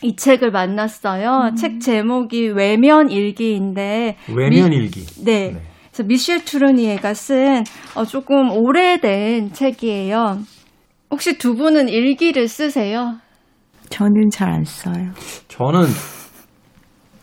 [0.02, 1.56] 이 책을 만났어요.
[1.58, 4.15] 책 제목이 외면 일기인데.
[4.34, 5.06] 외면 미- 일기.
[5.26, 5.52] 네.
[5.56, 5.62] 네.
[5.91, 10.39] 그래서 미셸 투르니에가 쓴 어, 조금 오래된 책이에요.
[11.12, 13.15] 혹시 두 분은 일기를 쓰세요?
[13.89, 15.12] 저는 잘 안 써요.
[15.47, 15.82] 저는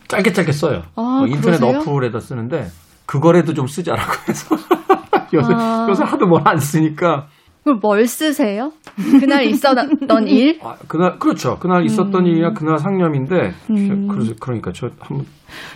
[0.07, 0.83] 짧게 짧게 써요.
[0.95, 1.79] 아, 어, 인터넷 그러세요?
[1.79, 2.67] 어플에다 쓰는데
[3.05, 4.55] 그거라도 좀 쓰자라고 해서
[5.33, 5.87] 요새 아.
[5.89, 7.27] 요새 하도 뭘 안 쓰니까
[7.63, 8.71] 그럼 뭘 쓰세요?
[9.19, 9.89] 그날 있었던
[10.27, 10.59] 일?
[10.63, 11.57] 아, 그날 그렇죠.
[11.59, 14.07] 그날 있었던 일이나 그날 상념인데 음.
[14.07, 15.25] 그래서 그러니까 저 한번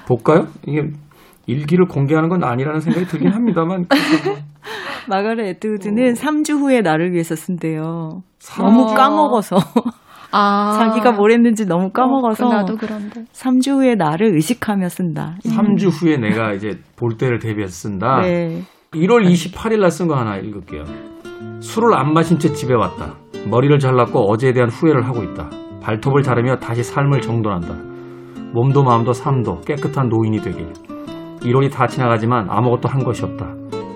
[0.07, 0.47] 볼까요?
[0.67, 0.81] 이게
[1.45, 4.37] 일기를 공개하는 건 아니라는 생각이 들긴 합니다만 그래서 뭐
[5.09, 8.21] 마가렛 에드우드는 3주 후에 나를 위해서 쓴대요.
[8.39, 8.93] 삼- 너무 어.
[8.93, 9.57] 까먹어서
[10.31, 10.71] 아.
[10.79, 13.23] 자기가 뭘 했는지 너무 까먹어서 어, 나도 그런데.
[13.33, 15.35] 3주 후에 나를 의식하며 쓴다.
[15.45, 18.21] 3주 후에 내가 이제 볼 때를 대비해서 쓴다.
[18.21, 18.61] 네.
[18.93, 20.83] 1월 28일 날 쓴 거 하나 읽을게요.
[21.61, 23.15] 술을 안 마신 채 집에 왔다.
[23.49, 25.49] 머리를 잘랐고 어제에 대한 후회를 하고 있다.
[25.81, 27.73] 발톱을 자르며 다시 삶을 정돈한다.
[28.53, 30.71] 몸도 마음도 삶도 깨끗한 노인이 되길.
[31.41, 33.47] 1월이 다 지나가지만 아무것도 한 것이 없다.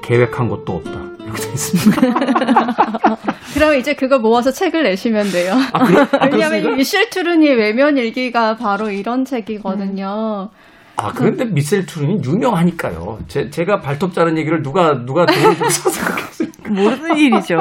[0.08, 0.91] 계획한 것도 없다.
[1.22, 2.02] 이렇게 돼 있습니다.
[3.54, 5.54] 그럼 이제 그거 모아서 책을 내시면 돼요.
[5.74, 6.08] 아, 그래?
[6.13, 6.78] 아, 왜냐하면?
[6.78, 10.50] 미셸 투르니의 외면 일기가 바로 이런 책이거든요.
[10.96, 13.20] 아, 그런데 미셀 투른이 유명하니까요.
[13.28, 16.48] 제, 제가 발톱 자른 얘기를 누가, 누가 돈을 주고 사서 그렇게 했어요.
[16.70, 17.56] 모르는 일이죠.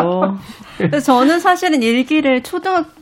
[0.79, 2.96] 그래서 저는 사실은 일기를 초등학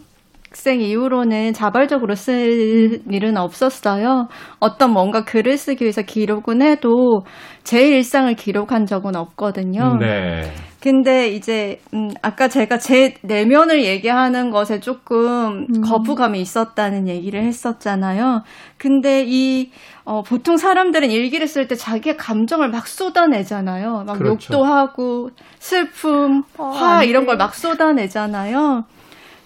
[0.55, 4.29] 생 이후로는 자발적으로 쓸 일은 없었어요.
[4.61, 7.25] 어떤 뭔가 글을 쓰기 위해서 기록은 해도
[7.65, 9.97] 제 일상을 기록한 적은 없거든요.
[9.99, 10.53] 네.
[10.81, 18.43] 근데 이제 음 아까 제가 제 내면을 얘기하는 것에 조금 거부감이 있었다는 얘기를 했었잖아요.
[18.77, 19.71] 근데 이
[20.05, 24.05] 어, 보통 사람들은 일기를 쓸 때 자기의 감정을 막 쏟아내잖아요.
[24.07, 24.53] 막 그렇죠.
[24.53, 27.29] 욕도 하고 슬픔, 어, 화안 이런 돼.
[27.29, 28.85] 걸막 쏟아내잖아요.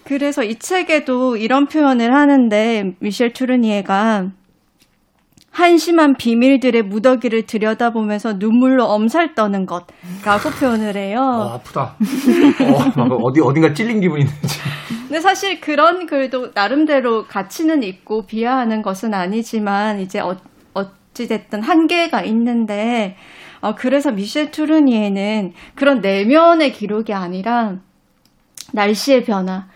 [0.09, 4.31] 그래서 이 책에도 이런 표현을 하는데 미셸 투르니에가
[5.51, 11.19] 한심한 비밀들의 무더기를 들여다보면서 눈물로 엄살 떠는 것라고 표현을 해요.
[11.19, 11.95] 어, 아프다.
[12.59, 14.59] 어, 막 어디, 어딘가 찔린 기분이 드지.
[15.03, 20.37] 근데 사실 그런 글도 나름대로 가치는 있고 비하하는 것은 아니지만 이제 어,
[20.73, 23.15] 어찌됐든 한계가 있는데
[23.61, 27.75] 어, 그래서 미셸 투르니에는 그런 내면의 기록이 아니라
[28.73, 29.67] 날씨의 변화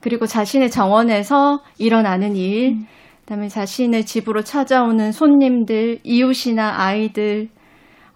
[0.00, 2.78] 그리고 자신의 정원에서 일어나는 일
[3.20, 7.48] 그다음에 자신의 집으로 찾아오는 손님들 이웃이나 아이들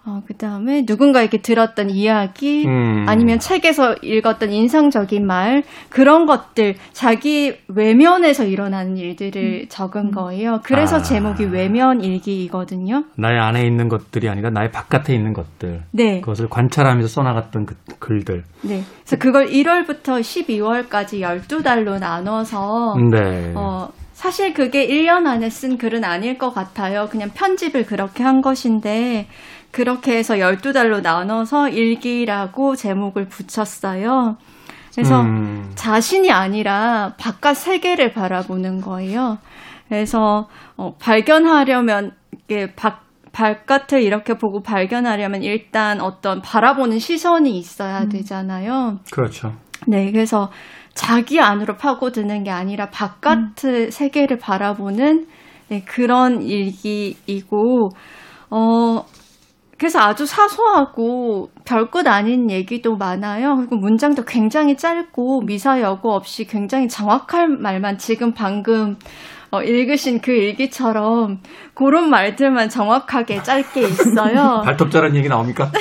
[0.07, 3.05] 어, 그 다음에 누군가에게 들었던 이야기 음.
[3.07, 10.59] 아니면 책에서 읽었던 인상적인 말 그런 것들 자기 외면에서 일어나는 일들을 적은 거예요.
[10.63, 11.01] 그래서 아.
[11.01, 13.05] 제목이 외면 일기이거든요.
[13.17, 15.81] 나의 안에 있는 것들이 아니라 나의 바깥에 있는 것들.
[15.91, 18.43] 네, 그것을 관찰하면서 써나갔던 그 글들.
[18.61, 18.83] 네.
[19.03, 23.53] 그래서 그걸 1월부터 12월까지 12달로 나눠서 네.
[23.55, 27.07] 어, 사실 그게 1년 안에 쓴 글은 아닐 것 같아요.
[27.11, 29.27] 그냥 편집을 그렇게 한 것인데,
[29.75, 34.37] 그렇게 해서 12달로 나눠서 일기라고 제목을 붙였어요.
[34.93, 35.69] 그래서 음.
[35.75, 39.37] 자신이 아니라 바깥 세계를 바라보는 거예요.
[39.89, 43.01] 그래서 어, 발견하려면 이게 바,
[43.33, 48.99] 바깥을 이렇게 보고 발견하려면 일단 어떤 바라보는 시선이 있어야 되잖아요.
[49.11, 49.51] 그렇죠.
[49.87, 50.51] 네, 그래서
[50.93, 55.27] 자기 안으로 파고드는 게 아니라 바깥의 세계를 바라보는
[55.67, 57.89] 네, 그런 일기이고,
[58.51, 59.03] 어,
[59.77, 63.57] 그래서 아주 사소하고 별것 아닌 얘기도 많아요.
[63.57, 68.97] 그리고 문장도 굉장히 짧고 미사여구 없이 굉장히 정확한 말만 지금 방금
[69.51, 71.39] 어, 읽으신 그 일기처럼
[71.73, 74.61] 그런 말들만 정확하게 짧게 있어요.
[74.65, 75.71] 발톱 자란 얘기 나옵니까?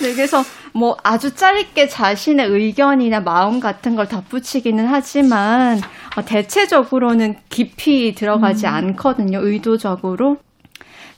[0.00, 5.80] 네, 그래서 뭐 아주 짧게 자신의 의견이나 마음 같은 걸 덧붙이기는 하지만
[6.16, 9.40] 어, 대체적으로는 깊이 들어가지 않거든요.
[9.40, 10.36] 의도적으로.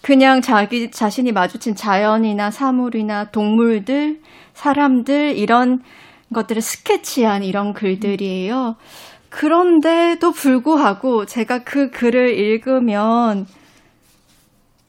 [0.02, 4.20] 그냥 자기 자신이 마주친 자연이나 사물이나 동물들,
[4.54, 5.80] 사람들 이런
[6.32, 8.76] 것들을 스케치한 이런 글들이에요.
[9.30, 13.46] 그런데도 불구하고 제가 그 글을 읽으면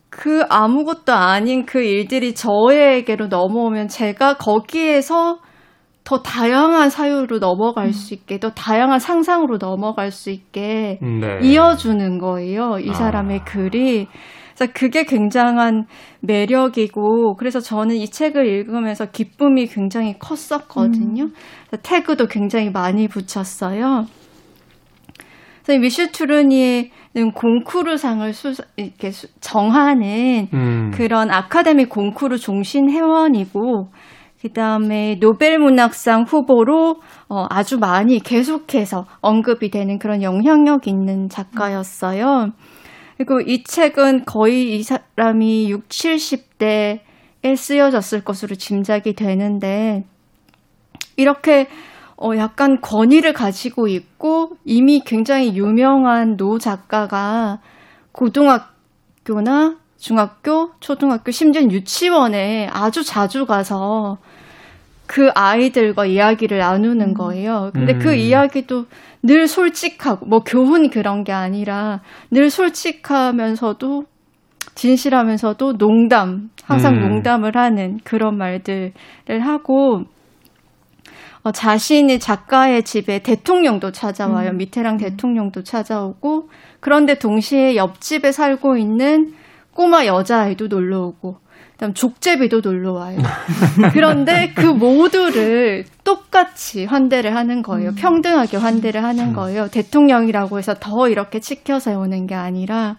[0.09, 5.39] 그 아무것도 아닌 그 일들이 저에게로 넘어오면 제가 거기에서
[6.03, 11.39] 더 다양한 사유로 넘어갈 수 있게, 더 다양한 상상으로 넘어갈 수 있게 네.
[11.43, 12.79] 이어주는 거예요.
[12.79, 12.93] 이 아.
[12.93, 14.07] 사람의 글이.
[14.59, 15.85] 그래서 그게 굉장한
[16.19, 21.29] 매력이고, 그래서 저는 이 책을 읽으면서 기쁨이 굉장히 컸었거든요.
[21.69, 24.05] 그래서 태그도 굉장히 많이 붙였어요.
[25.63, 30.91] 그래서 미슈 투르니에는 공쿠르상을 수, 이렇게 수- 정하는 음.
[30.93, 33.91] 그런 아카데미 공쿠르 종신 회원이고
[34.41, 42.51] 그다음에 노벨 문학상 후보로 어, 아주 많이 계속해서 언급이 되는 그런 영향력 있는 작가였어요.
[43.19, 47.01] 그리고 이 책은 거의 이 사람이 6, 70대에
[47.57, 50.05] 쓰여졌을 것으로 짐작이 되는데
[51.17, 51.67] 이렇게
[52.15, 57.59] 어, 약간 권위를 가지고 있고 이미 굉장히 유명한 노 작가가
[58.13, 64.17] 고등학교나 중학교, 초등학교, 심지어 유치원에 아주 자주 가서
[65.09, 67.71] 그 아이들과 이야기를 나누는 거예요.
[67.73, 68.15] 근데 그 음.
[68.15, 68.85] 이야기도
[69.23, 74.03] 늘 솔직하고, 뭐 교훈 그런 게 아니라 늘 솔직하면서도
[74.75, 77.09] 진실하면서도 농담, 항상 음.
[77.09, 78.93] 농담을 하는 그런 말들을
[79.41, 80.03] 하고,
[81.41, 84.51] 어, 자신이 작가의 집에 대통령도 찾아와요.
[84.53, 89.33] 미테랑 대통령도 찾아오고, 그런데 동시에 옆집에 살고 있는
[89.73, 91.37] 꼬마 여자아이도 놀러 오고,
[91.79, 93.17] 그다음 족제비도 놀러 와요.
[93.93, 97.91] 그런데 그 모두를 똑같이 환대를 하는 거예요.
[97.95, 99.69] 평등하게 환대를 하는 거예요.
[99.69, 102.97] 대통령이라고 해서 더 이렇게 치켜 세우는 게 아니라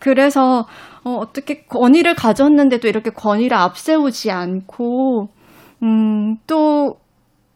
[0.00, 0.66] 그래서
[1.04, 5.28] 어, 어떻게 권위를 가졌는데도 이렇게 권위를 앞세우지 않고
[5.84, 6.96] 음, 또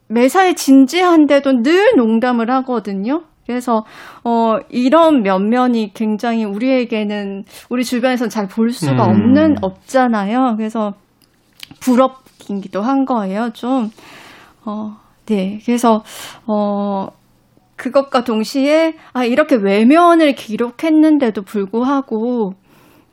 [0.06, 3.24] 매사에 진지한데도 늘 농담을 하거든요.
[3.46, 3.84] 그래서
[4.24, 9.10] 어 이런 면면이 굉장히 우리에게는 우리 주변에서는 잘볼 수가 음.
[9.10, 10.54] 없는 없잖아요.
[10.56, 10.94] 그래서
[11.80, 13.90] 부럽기도 한 거예요, 좀.
[14.64, 15.58] 어, 네.
[15.64, 16.04] 그래서
[16.46, 17.08] 어
[17.76, 22.54] 그것과 동시에 아 이렇게 외면을 기록했는데도 불구하고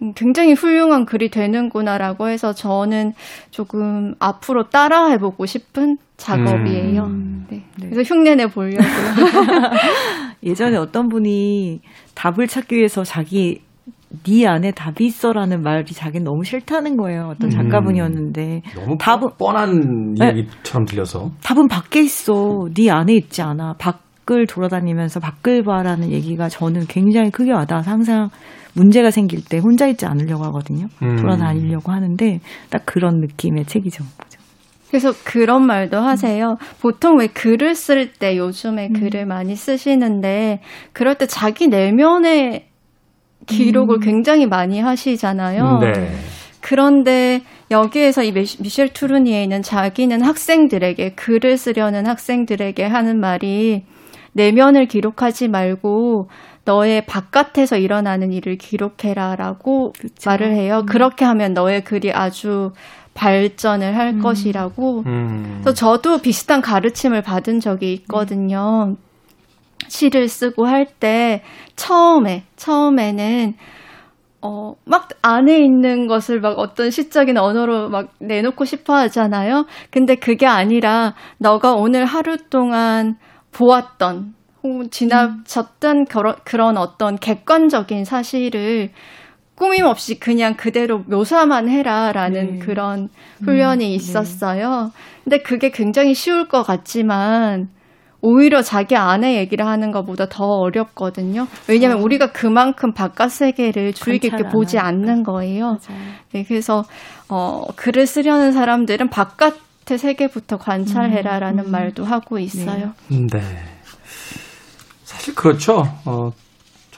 [0.02, 3.14] 음, 굉장히 훌륭한 글이 되는구나라고 해서 저는
[3.52, 7.04] 조금 앞으로 따라해보고 싶은 작업이에요.
[7.04, 7.48] 음.
[7.50, 7.64] 네.
[7.90, 7.94] 네.
[7.96, 8.80] 그래서 흉내내 보려고요.
[10.44, 11.82] 예전에 어떤 분이
[12.16, 13.62] 답을 찾기 위해서 자기
[14.26, 17.32] 네 안에 답이 있어라는 말이 자기는 너무 싫다는 거예요.
[17.36, 20.26] 어떤 작가분이었는데 너무 답은- 뻔한 네.
[20.26, 21.32] 이야기처럼 들려서.
[21.44, 22.68] 답은 밖에 있어.
[22.74, 23.76] 네 안에 있지 않아.
[23.78, 28.30] 밖을 돌아다니면서 밖을 봐라는 얘기가 저는 굉장히 크게 와닿아서 항상
[28.74, 30.88] 문제가 생길 때 혼자 있지 않으려고 하거든요.
[31.04, 31.16] 음.
[31.18, 32.40] 돌아다니려고 하는데
[32.72, 34.04] 딱 그런 느낌의 책이죠.
[34.90, 36.58] 그래서 그런 말도 하세요.
[36.82, 38.94] 보통 왜 글을 쓸 때 요즘에 음.
[38.94, 40.62] 글을 많이 쓰시는데
[40.94, 42.68] 그럴 때 자기 내면의
[43.46, 44.00] 기록을 음.
[44.00, 45.80] 굉장히 많이 하시잖아요.
[45.80, 46.12] 네.
[46.62, 53.86] 그런데 여기에서 이 미셸 투르니에는 자기는 학생들에게 글을 쓰려는 학생들에게 하는 말이
[54.34, 56.30] 내면을 기록하지 말고
[56.66, 60.30] 너의 바깥에서 일어나는 일을 기록해라라고 그쵸.
[60.30, 60.84] 말을 해요.
[60.88, 62.72] 그렇게 하면 너의 글이 아주
[63.20, 65.04] 발전을 할 것이라고.
[65.06, 65.60] 음.
[65.62, 68.96] 그래서 저도 비슷한 가르침을 받은 적이 있거든요.
[69.88, 71.44] 시를 쓰고 할 때
[71.76, 73.54] 처음에 처음에는
[74.42, 79.66] 어, 막 안에 있는 것을 막 어떤 시적인 언어로 막 내놓고 싶어 하잖아요.
[79.92, 83.18] 근데 그게 아니라 너가 오늘 하루 동안
[83.52, 88.92] 보았던 혹은 지나쳤던 그런, 그런 어떤 객관적인 사실을
[89.60, 92.60] 꾸밈 없이 그냥 그대로 묘사만 해라라는 네.
[92.60, 93.10] 그런
[93.44, 93.94] 훈련이 네.
[93.94, 94.92] 있었어요.
[95.24, 97.68] 근데 그게 굉장히 쉬울 것 같지만
[98.22, 101.48] 오히려 자기 안의 얘기를 하는 것보다 더 어렵거든요.
[101.68, 104.80] 왜냐하면 우리가 그만큼 바깥 세계를 주의 깊게 보지.
[104.80, 105.78] 않는 거예요.
[106.32, 106.84] 네, 그래서
[107.30, 111.72] 어, 글을 쓰려는 사람들은 바깥의 세계부터 관찰해라라는 음.
[111.72, 112.94] 말도 하고 있어요.
[113.10, 113.42] 네.
[115.04, 115.84] 사실 그렇죠.
[116.06, 116.32] 어,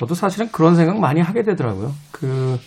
[0.01, 1.91] 저도 사실은 그런 생각 많이 하게 되더라고요.
[2.11, 2.57] 그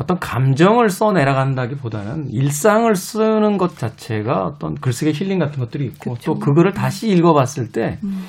[0.00, 6.32] 어떤 감정을 써내려간다기보다는 일상을 쓰는 것 자체가 어떤 글쓰기 힐링 같은 것들이 있고 그쵸.
[6.32, 8.22] 또 그거를 다시 읽어봤을 때 음.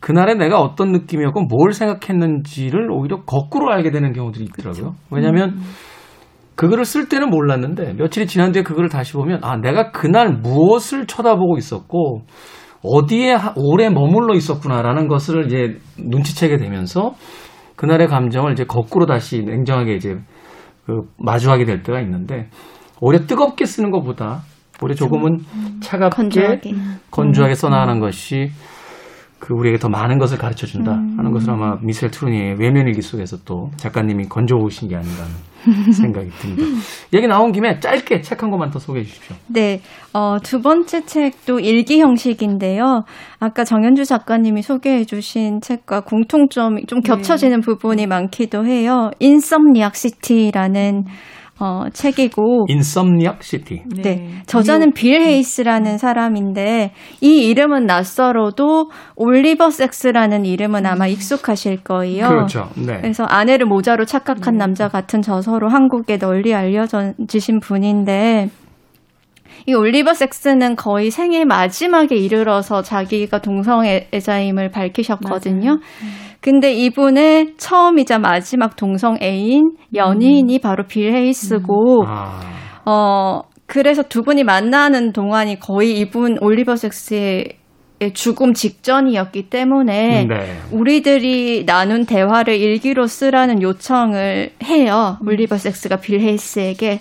[0.00, 4.94] 그날에 내가 어떤 느낌이었고 뭘 생각했는지를 오히려 거꾸로 알게 되는 경우들이 있더라고요.
[5.10, 5.62] 왜냐하면 음.
[6.54, 11.06] 그 글을 쓸 때는 몰랐는데 며칠이 지난 뒤에 그글을 다시 보면 아 내가 그날 무엇을
[11.06, 12.24] 쳐다보고 있었고
[12.82, 17.14] 어디에 하- 오래 머물러 있었구나라는 것을 이제 눈치채게 되면서
[17.76, 20.16] 그날의 감정을 이제 거꾸로 다시 냉정하게 이제
[20.86, 22.48] 그 마주하게 될 때가 있는데
[23.00, 24.42] 오히려 뜨겁게 쓰는 것보다
[24.82, 25.38] 오히려 조금은
[25.80, 26.72] 차갑게 건조하게.
[27.10, 28.50] 건조하게 써나가는 것이
[29.40, 31.14] 그 우리에게 더 많은 것을 가르쳐 준다 음.
[31.18, 36.28] 하는 것을 아마 미셀 트루니의 외면일기 속에서 또 작가님이 건져 오신 게 아닌가 하는 생각이
[36.30, 36.62] 듭니다.
[37.12, 39.36] 얘기 나온 김에 짧게 책 한 권만 더 소개해 주십시오.
[39.48, 39.80] 네,
[40.14, 43.04] 어, 두 번째 책도 일기 형식인데요.
[43.38, 49.10] 아까 정현주 작가님이 소개해 주신 책과 공통점이 좀 겹쳐지는 부분이 많기도 해요.
[49.18, 51.04] 인썸니악 시티라는
[51.60, 53.82] 어, 책이고 Insomniac City.
[54.02, 54.30] 네.
[54.46, 62.28] 저자는 빌 헤이스라는 사람인데 이 이름은 낯설어도 올리버 섹스라는 이름은 아마 익숙하실 거예요.
[62.28, 62.70] 그렇죠.
[62.76, 62.98] 네.
[63.00, 68.48] 그래서 아내를 모자로 착각한 남자 같은 저서로 한국에 널리 알려지신 분인데
[69.66, 75.78] 이 올리버 섹스는 거의 생애 마지막에 이르러서 자기가 동성애자임을 밝히셨거든요.
[76.40, 82.40] 근데 이분의 처음이자 마지막 동성 애인 연인이 바로 빌 헤이스고 아,
[82.86, 87.56] 어, 그래서 두 분이 만나는 동안이 거의 이분 올리버 섹스의
[88.14, 90.58] 죽음 직전이었기 때문에 네.
[90.72, 95.18] 우리들이 나눈 대화를 일기로 쓰라는 요청을 해요.
[95.24, 97.00] 올리버 섹스가 빌 헤이스에게.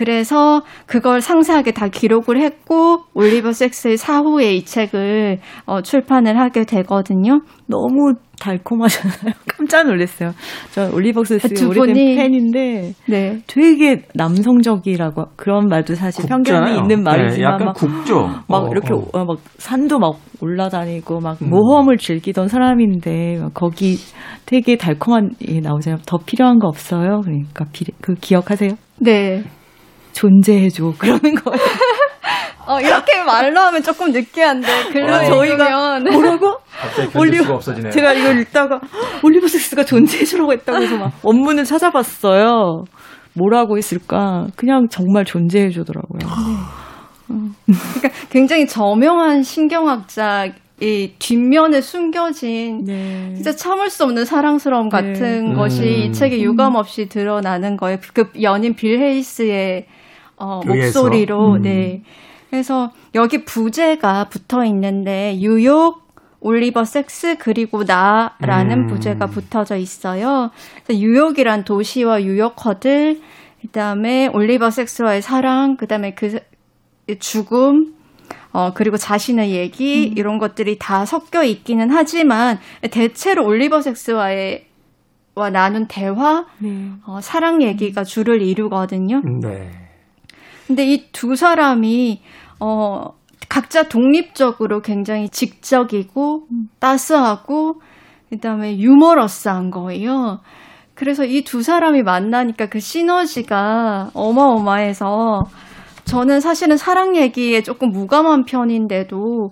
[0.00, 7.42] 그래서 그걸 상세하게 다 기록을 했고 올리버 섹스의 사후에 이 책을 어, 출판을 하게 되거든요.
[7.66, 9.34] 너무 달콤하잖아요.
[9.46, 10.30] 깜짝 놀랐어요.
[10.70, 13.42] 저 올리버스의 두 오래된 분이- 팬인데 네.
[13.46, 16.80] 되게 남성적이라고 그런 말도 사실 편견이 굽잖아요.
[16.80, 18.20] 있는 말이지만 네, 약간 막, 굽죠.
[18.48, 19.02] 막 어, 이렇게 어.
[19.12, 21.50] 어, 막 산도 막 올라다니고 막 음.
[21.50, 23.96] 모험을 즐기던 사람인데 막 거기
[24.46, 26.00] 되게 달콤한 게 나오잖아요.
[26.06, 27.20] 더 필요한 거 없어요.
[27.22, 28.70] 그러니까 비, 그 기억하세요?
[29.00, 29.44] 네.
[30.12, 31.58] 존재해줘 그러는 거예요.
[32.66, 35.24] 어, 이렇게 말로 하면 조금 느끼한데 글로 어.
[35.24, 36.58] 저희가 뭐라고?
[37.42, 37.90] 수가 없어지네요.
[37.90, 38.80] 제가 이걸 읽다가
[39.24, 42.84] 올리버 섹스가 존재해주라고 했다고 해서 막 원문을 찾아봤어요.
[43.34, 44.46] 뭐라고 했을까?
[44.56, 46.20] 그냥 정말 존재해주더라고요.
[47.26, 53.32] 그러니까 굉장히 저명한 신경학자의 뒷면에 숨겨진 네.
[53.34, 55.54] 진짜 참을 수 없는 사랑스러움 같은 네.
[55.54, 55.86] 것이 음.
[55.86, 57.98] 이 책에 유감 없이 드러나는 거예요.
[58.14, 59.86] 그 연인 빌 헤이스의
[60.40, 60.60] 어?
[60.66, 61.54] 목소리로.
[61.56, 61.62] 음.
[61.62, 62.02] 네.
[62.50, 66.02] 그래서 여기 부제가 붙어 있는데 뉴욕
[66.40, 68.86] 올리버 섹스 그리고 나라는 음.
[68.86, 70.50] 부제가 붙어져 있어요.
[70.84, 73.20] 그래서 뉴욕이란 도시와 뉴요커들
[73.62, 76.38] 그다음에 올리버 섹스와의 사랑, 그다음에 그
[77.18, 77.94] 죽음,
[78.52, 82.58] 어, 그리고 자신의 얘기, 이런 것들이 다 섞여 있기는 하지만,
[82.90, 84.66] 대체로 올리버 섹스와의,
[85.34, 86.90] 와 나눈 대화, 네.
[87.06, 89.22] 어, 사랑 얘기가 주를 이루거든요.
[89.42, 89.70] 네.
[90.70, 92.20] 근데 이 두 사람이,
[92.60, 93.06] 어,
[93.48, 96.46] 각자 독립적으로 굉장히 직접이고,
[96.78, 97.80] 따스하고,
[98.30, 100.38] 그 다음에 유머러스한 거예요.
[100.94, 105.40] 그래서 이 두 사람이 만나니까 그 시너지가 어마어마해서,
[106.04, 109.50] 저는 사실은 사랑 얘기에 조금 무감한 편인데도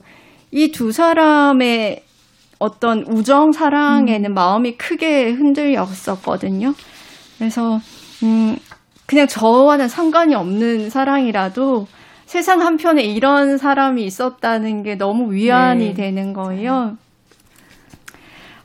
[0.53, 2.05] 이 두 사람의
[2.61, 6.75] 어떤 우정 사랑에는 마음이 크게 흔들렸었거든요.
[7.39, 7.81] 그래서
[8.23, 8.57] 음
[9.09, 11.87] 그냥 저와는 상관이 없는 사랑이라도
[12.27, 15.95] 세상 한편에 이런 사람이 있었다는 게 너무 위안이 네.
[15.95, 16.99] 되는 거예요.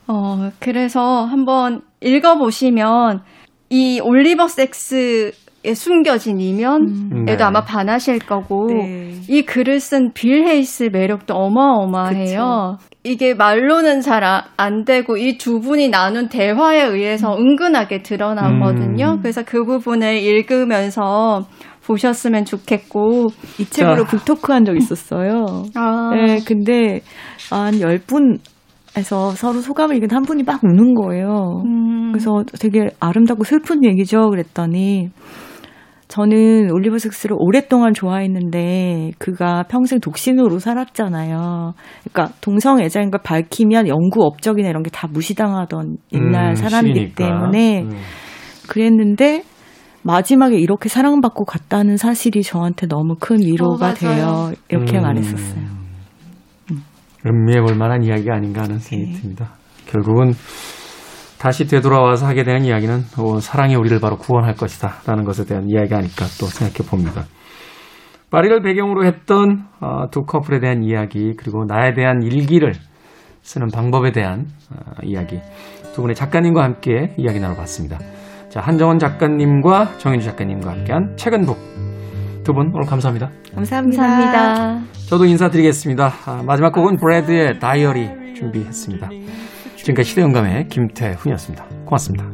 [0.06, 3.22] 어, 그래서 한번 읽어보시면
[3.70, 5.32] 이 올리버 섹스에
[5.72, 7.42] 숨겨진 이면에도 네.
[7.42, 9.14] 아마 반하실 거고 네.
[9.28, 12.76] 이 글을 쓴 빌 헤이스 매력도 어마어마해요.
[13.04, 14.22] 이게 말로는 잘
[14.56, 19.12] 안 되고 이 두 분이 나눈 대화에 의해서 은근하게 드러나거든요.
[19.14, 19.18] 음.
[19.22, 21.46] 그래서 그 부분을 읽으면서
[21.86, 23.26] 보셨으면 좋겠고.
[23.58, 24.10] 이 책으로 자.
[24.10, 25.44] 북토크 한 적 있었어요.
[25.74, 27.00] 아, 네, 근데
[27.50, 28.38] 한 10분
[28.96, 31.62] 에서 서로 소감을 읽은 한 분이 막 우는 거예요.
[31.66, 34.30] 음, 그래서 되게 아름답고 슬픈 얘기죠.
[34.30, 35.08] 그랬더니
[36.08, 41.74] 저는 올리버 섹스를 오랫동안 좋아했는데 그가 평생 독신으로 살았잖아요.
[42.04, 47.14] 그러니까 동성애자인 걸 밝히면 영구 업적이나 이런 게 다 무시당하던 옛날 음, 사람이기 시니까.
[47.24, 47.90] 때문에 음.
[48.68, 49.42] 그랬는데
[50.02, 53.94] 마지막에 이렇게 사랑받고 갔다는 사실이 저한테 너무 큰 위로가 어.
[53.94, 54.52] 돼요.
[54.68, 55.02] 이렇게 음.
[55.02, 55.64] 말했었어요.
[57.26, 59.18] 음미해 볼 만한 이야기가 아닌가 하는 생각이 네.
[59.20, 59.52] 듭니다.
[59.86, 60.32] 결국은
[61.44, 65.98] 다시 되돌아와서 하게 되는 이야기는 어, 사랑이 우리를 바로 구원할 것이다 라는 것에 대한 이야기가
[65.98, 67.24] 아닐까 또 생각해 봅니다.
[68.30, 72.72] 파리를 배경으로 했던 어, 두 커플에 대한 이야기 그리고 나에 대한 일기를
[73.42, 75.38] 쓰는 방법에 대한 어, 이야기
[75.92, 77.98] 두 분의 작가님과 함께 이야기 나눠봤습니다.
[78.48, 83.28] 자 한정원 작가님과 정현주 작가님과 함께한 책은 북두분 오늘 감사합니다.
[83.54, 84.02] 감사합니다.
[84.02, 84.80] 감사합니다.
[85.10, 86.10] 저도 인사드리겠습니다.
[86.24, 89.10] 아, 마지막 곡은 브래드의 다이어리 준비했습니다.
[89.84, 91.66] 지금까지 시대영감의 김태훈이었습니다.
[91.84, 92.24] 고맙습니다.